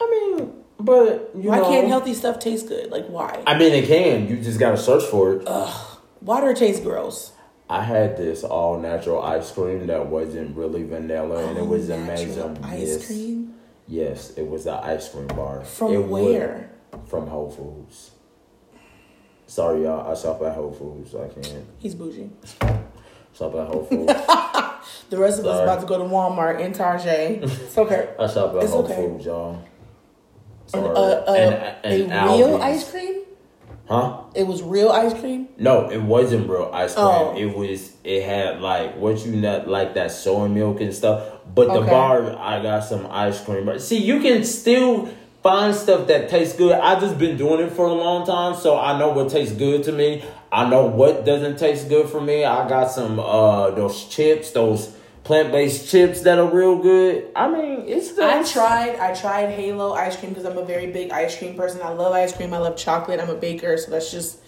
[0.00, 2.90] I mean, but you Why know, can't healthy stuff taste good?
[2.90, 3.42] Like why?
[3.46, 4.28] I mean, it can.
[4.28, 5.48] You just gotta search for it.
[6.22, 7.32] Water tastes gross.
[7.68, 12.58] I had this all natural ice cream that wasn't really vanilla, and it was amazing.
[12.64, 13.06] Ice yes.
[13.06, 13.54] cream
[13.90, 15.64] Yes, it was an ice cream bar.
[15.64, 16.70] from It where?
[17.08, 18.12] From Whole Foods.
[19.50, 20.08] Sorry, y'all.
[20.08, 21.12] I shop at Whole Foods.
[21.12, 22.30] I can't He's bougie.
[23.34, 24.12] shop at Whole Foods.
[25.10, 25.64] The rest of us Sorry.
[25.64, 27.42] about to go to Walmart and Target.
[27.42, 28.14] It's okay.
[28.18, 28.94] I shop at It's Whole okay.
[28.94, 29.62] Foods, y'all.
[30.66, 30.88] Sorry.
[30.88, 31.34] uh, uh,
[31.84, 32.62] And- and a real Aldi's.
[32.62, 33.22] ice cream?
[33.88, 34.20] Huh?
[34.36, 35.48] It was real ice cream?
[35.58, 37.06] No, it wasn't real ice cream.
[37.06, 37.36] Oh.
[37.36, 37.92] It was.
[38.04, 41.24] It had like what you not like that soy milk and stuff.
[41.52, 43.66] But the bar, I got some ice cream.
[43.66, 45.08] But see, you can still
[45.42, 46.72] find stuff that tastes good.
[46.72, 49.84] I just been doing it for a long time, so I know what tastes good
[49.84, 50.24] to me.
[50.52, 52.44] I know what doesn't taste good for me.
[52.44, 57.30] I got some uh those chips, those plant based chips that are real good.
[57.36, 58.96] I mean, it's the I tried.
[58.96, 61.80] I tried Halo ice cream because I'm a very big ice cream person.
[61.82, 62.52] I love ice cream.
[62.52, 63.20] I love chocolate.
[63.20, 64.38] I'm a baker, so that's just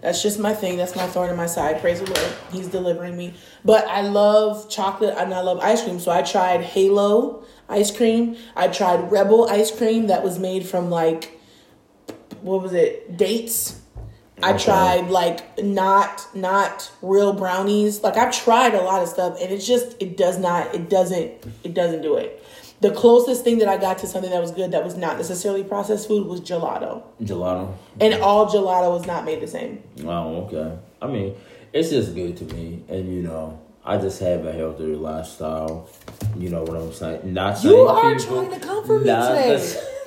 [0.00, 0.76] that's just my thing.
[0.76, 1.80] That's my thorn in my side.
[1.80, 3.34] Praise the Lord, He's delivering me.
[3.64, 6.00] But I love chocolate and I love ice cream.
[6.00, 8.36] So I tried Halo ice cream.
[8.56, 11.38] I tried Rebel ice cream that was made from like
[12.42, 13.16] what was it?
[13.16, 13.80] Dates.
[14.42, 18.02] I tried like not not real brownies.
[18.02, 21.30] Like I've tried a lot of stuff and it's just it does not it doesn't
[21.62, 22.42] it doesn't do it.
[22.80, 25.62] The closest thing that I got to something that was good that was not necessarily
[25.62, 27.02] processed food was gelato.
[27.22, 27.74] gelato.
[28.00, 29.82] And all gelato was not made the same.
[30.04, 30.78] Oh, okay.
[31.02, 31.34] I mean,
[31.74, 35.88] it's just good to me, and you know, I just have a healthier lifestyle.
[36.36, 37.32] You know what I'm saying?
[37.34, 39.82] Not You saying are people- trying to comfort me today.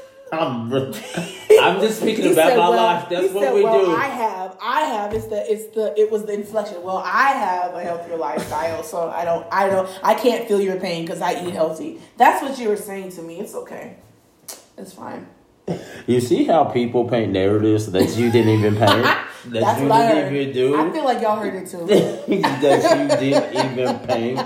[0.70, 1.34] the- I'm.
[1.60, 3.10] I'm just speaking about said, my well- life.
[3.10, 3.96] That's what said, we well, do.
[3.96, 5.14] I have, I have.
[5.14, 6.82] It's the, it's the, it was the inflection.
[6.84, 10.80] Well, I have a healthier lifestyle, so I don't, I don't, I can't feel your
[10.80, 12.00] pain because I eat healthy.
[12.18, 13.40] That's what you were saying to me.
[13.40, 13.98] It's okay.
[14.78, 15.28] It's fine.
[16.08, 19.08] You see how people paint narratives that you didn't even paint?
[19.46, 20.34] that That's you what I heard.
[20.34, 20.76] even do?
[20.80, 21.86] I feel like y'all heard it too.
[21.88, 22.40] that you
[23.32, 24.40] didn't even paint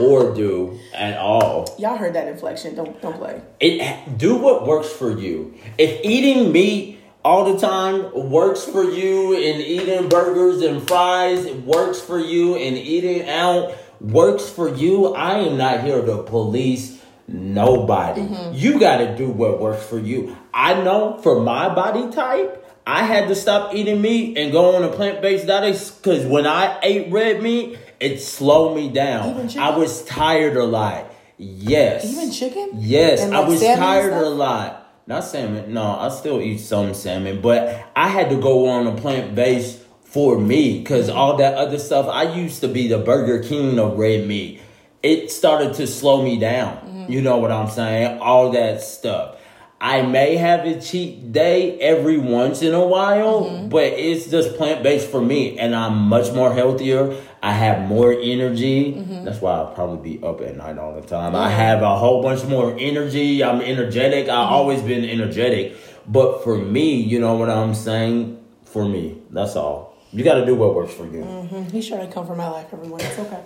[0.00, 1.74] or do at all.
[1.78, 2.74] y'all heard that inflection.
[2.74, 3.42] Don't, don't play.
[3.60, 5.54] It do what works for you.
[5.76, 12.00] If eating meat all the time works for you, and eating burgers and fries works
[12.00, 18.22] for you, and eating out works for you, I am not here to police nobody.
[18.22, 18.54] Mm-hmm.
[18.54, 20.36] You got to do what works for you.
[20.54, 22.64] I know for my body type.
[22.88, 26.46] I had to stop eating meat and go on a plant based diet because when
[26.46, 29.50] I ate red meat, it slowed me down.
[29.58, 31.12] I was tired a lot.
[31.36, 32.06] Yes.
[32.06, 32.70] Even chicken?
[32.76, 34.90] Yes, And, I like, was tired a lot.
[35.06, 35.74] Not salmon.
[35.74, 39.80] No, I still eat some salmon, but I had to go on a plant based
[40.04, 42.08] for me because all that other stuff.
[42.08, 44.62] I used to be the Burger King of red meat.
[45.02, 46.76] It started to slow me down.
[46.78, 47.12] Mm-hmm.
[47.12, 48.18] You know what I'm saying?
[48.18, 49.36] All that stuff.
[49.80, 53.68] I may have a cheat day every once in a while, Mm-hmm.
[53.68, 57.14] but it's just plant based for me, and I'm much more healthier.
[57.42, 58.94] I have more energy.
[58.94, 59.24] Mm-hmm.
[59.24, 61.36] That's why I'll probably be up at night all the time.
[61.36, 63.44] I have a whole bunch more energy.
[63.44, 64.26] I'm energetic.
[64.26, 64.30] Mm-hmm.
[64.36, 65.76] I've always been energetic.
[66.08, 68.42] But for me, you know what I'm saying?
[68.64, 69.96] For me, that's all.
[70.12, 71.22] You got to do what works for you.
[71.22, 73.00] Mm, He sure to come for my life, everyone.
[73.00, 73.42] It's okay.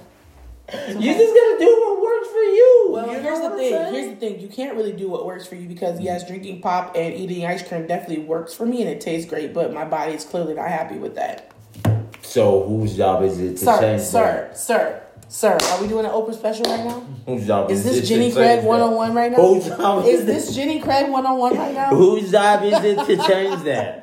[0.88, 2.01] You just got to do what works
[2.32, 2.86] for you.
[2.90, 3.72] Well, You know here's the I'm thing.
[3.72, 3.94] saying?
[3.94, 4.40] Here's the thing.
[4.40, 7.66] You can't really do what works for you because yes, drinking pop and eating ice
[7.66, 10.68] cream definitely works for me and it tastes great, but my body is clearly not
[10.68, 11.52] happy with that.
[12.22, 15.58] So whose job is it to Sir, change sir, sir, sir.
[15.70, 17.00] Are we doing an Oprah special right now?
[17.26, 18.64] Whose job Is is, this Jenny Craig that?
[18.66, 19.38] one on one right now?
[19.38, 21.90] Whose job Is this Jenny Craig one on one right now?
[21.90, 23.98] Whose job is it to change that?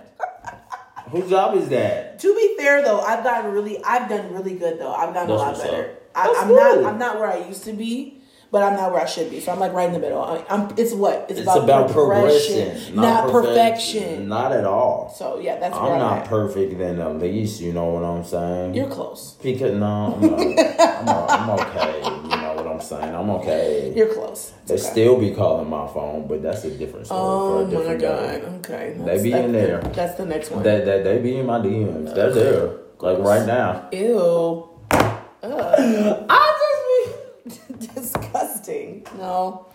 [1.09, 2.19] Whose job is that?
[2.19, 4.93] To be fair though, I've gotten really, I've done really good though.
[4.93, 5.89] I've gotten That's a lot better.
[5.91, 5.95] up.
[6.15, 6.81] I, I'm good.
[6.83, 8.18] not, I'm not where I used to be,
[8.51, 9.39] but I'm not where I should be.
[9.39, 10.21] So I'm like right in the middle.
[10.23, 10.73] I, I'm.
[10.77, 11.27] It's what?
[11.29, 14.27] It's about, progression, not, perfection.
[14.27, 15.13] Not at all.
[15.15, 16.27] So yeah, that's I'm I'm, not at.
[16.29, 18.73] perfect then at least, you know what I'm saying?
[18.75, 19.37] You're close.
[19.41, 21.09] because no, I'm.
[21.09, 21.97] I'm, I'm okay.
[22.03, 23.15] You know what I'm saying?
[23.15, 23.93] I'm okay.
[23.95, 24.53] You're close.
[24.63, 24.83] It's They okay.
[24.83, 27.95] still be calling my phone, but that's a different story Oh for a oh my
[27.95, 28.19] different god.
[28.63, 28.73] day.
[28.73, 28.97] Okay.
[29.05, 29.81] They be that's in the- there.
[29.81, 30.63] That's the next one.
[30.63, 32.13] That that they be in my DMs.
[32.15, 32.71] They're there.
[32.99, 33.87] Like right now.
[33.91, 34.69] Ew.
[35.43, 36.25] Ugh.
[38.69, 39.17] I just be Disgusting.
[39.19, 39.65] No.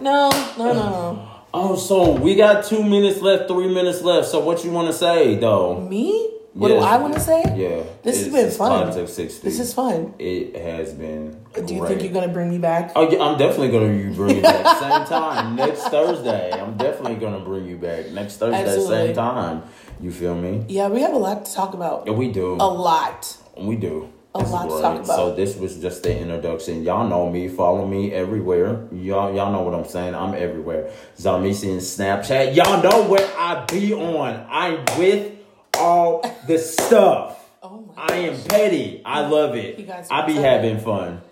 [0.00, 0.30] No.
[0.58, 0.64] No.
[0.66, 0.72] No.
[0.74, 1.28] No.
[1.54, 4.28] Oh, so we got two minutes left, three minutes left.
[4.28, 5.78] So what you want to say though?
[5.80, 6.30] Me?
[6.54, 6.80] What Yes.
[6.80, 7.42] do I want to say?
[7.54, 8.84] Yeah, This has been it's fun.
[8.84, 9.46] Context 60.
[9.48, 10.14] This is fun.
[10.18, 11.36] It has been.
[11.66, 11.88] Do you great.
[11.90, 12.92] think you're gonna bring me back?
[12.96, 16.52] Oh, yeah, I'm definitely gonna bring you back same time next Thursday.
[16.52, 19.06] I'm definitely gonna bring you back next Thursday Absolutely.
[19.08, 19.62] same time.
[20.00, 20.64] You feel me?
[20.68, 22.06] Yeah, we have a lot to talk about.
[22.06, 22.54] Yeah, we do.
[22.54, 23.36] A lot.
[23.58, 24.08] We do.
[24.34, 25.16] A lot to talk about.
[25.16, 26.82] So this was just the introduction.
[26.84, 27.48] Y'all know me.
[27.48, 28.88] Follow me everywhere.
[28.90, 30.14] Y'all y'all know what I'm saying.
[30.14, 30.90] I'm everywhere.
[31.18, 32.54] Zamisi and Snapchat.
[32.54, 34.46] Y'all know where I be on.
[34.48, 35.32] I'm with
[35.76, 37.38] all the stuff.
[37.64, 39.02] Oh my I am petty.
[39.04, 39.88] I love it.
[40.10, 41.22] I be having fun.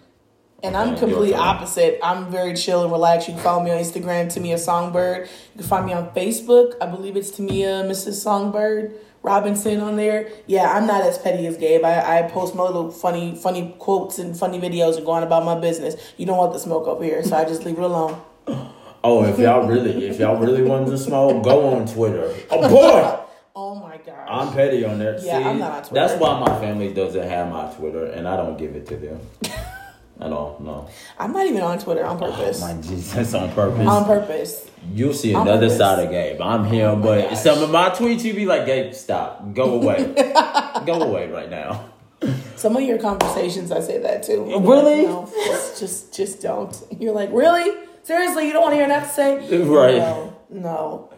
[0.63, 1.99] And I'm Okay, complete opposite.
[2.05, 3.27] I'm very chill and relaxed.
[3.27, 5.23] You can follow me on Instagram, Tamia Songbird.
[5.55, 6.75] You can find me on Facebook.
[6.81, 8.23] I believe it's Tamia Mrs.
[8.23, 10.31] Songbird Robinson on there.
[10.47, 11.85] Yeah, I'm not as petty as Gabe.
[11.85, 15.59] I, I post my little funny, funny quotes and funny videos and going about my
[15.59, 15.95] business.
[16.17, 18.21] You don't want the smoke up here, so I just leave it alone.
[19.03, 22.35] Oh, if y'all really, if y'all really want to smoke, go on Twitter.
[22.51, 23.19] Oh boy,
[23.57, 24.29] Oh my gosh.
[24.29, 25.15] I'm petty on there.
[25.15, 25.95] Yeah, See, I'm not on Twitter.
[26.07, 29.21] That's why my family doesn't have my Twitter, and I don't give it to them
[30.21, 30.57] at all.
[30.61, 30.89] No.
[31.19, 32.63] I'm not even on Twitter on purpose.
[32.63, 33.87] Oh, my Jesus, on purpose.
[33.87, 34.67] on purpose.
[34.93, 35.79] You'll see On another purpose.
[35.79, 36.41] side of Gabe.
[36.41, 37.41] I'm him, oh but gosh.
[37.41, 39.53] some of my tweets, you be like, Gabe, stop.
[39.55, 40.15] Go away.
[40.87, 41.87] Go away right now.
[42.57, 44.45] Some of your conversations, I say that too.
[44.61, 45.07] Really?
[45.07, 45.31] No,
[45.79, 46.75] just, just, don't.
[46.99, 47.87] You're like, really?
[48.03, 49.63] Seriously, you don't want to hear enough to say?
[49.65, 49.97] Right.
[49.97, 51.11] No, no.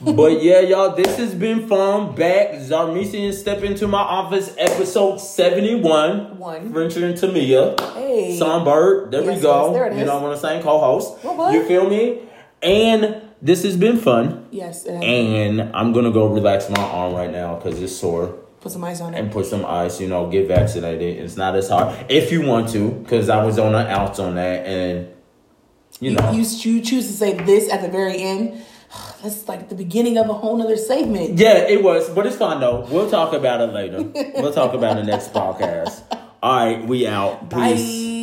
[0.00, 2.14] But yeah, y'all, this has been fun.
[2.14, 6.38] Back, Zarmesian Step Into My Office, episode 71.
[6.38, 6.72] One.
[6.72, 7.78] Venture and Tamia.
[7.94, 8.36] Hey.
[8.38, 9.10] Songbird.
[9.10, 9.66] There we go.
[9.66, 10.62] yes, there it You know what I'm saying?
[10.62, 11.22] Co-host.
[11.24, 11.52] What, what?
[11.52, 12.20] You feel me?
[12.62, 14.46] And this has been fun.
[14.50, 15.02] Yes, it has.
[15.04, 18.28] And I'm gonna go relax my arm right now because it's sore.
[18.60, 19.18] put some ice on it.
[19.18, 21.18] and put some ice, you know, get vaccinated.
[21.18, 24.34] It's not as hard if you want to, because I was on the outs on
[24.36, 25.08] that, and
[26.00, 28.62] you know, You, you choose to say this at the very end.
[29.22, 31.38] That's like the beginning of a whole nother segment.
[31.38, 32.86] yeah, it was, but it's fine though.
[32.90, 34.02] We'll talk about it later.
[34.40, 36.02] we'll talk about it next podcast.
[36.42, 37.50] All right, we out.
[37.50, 37.82] Peace.
[38.12, 38.17] Bye.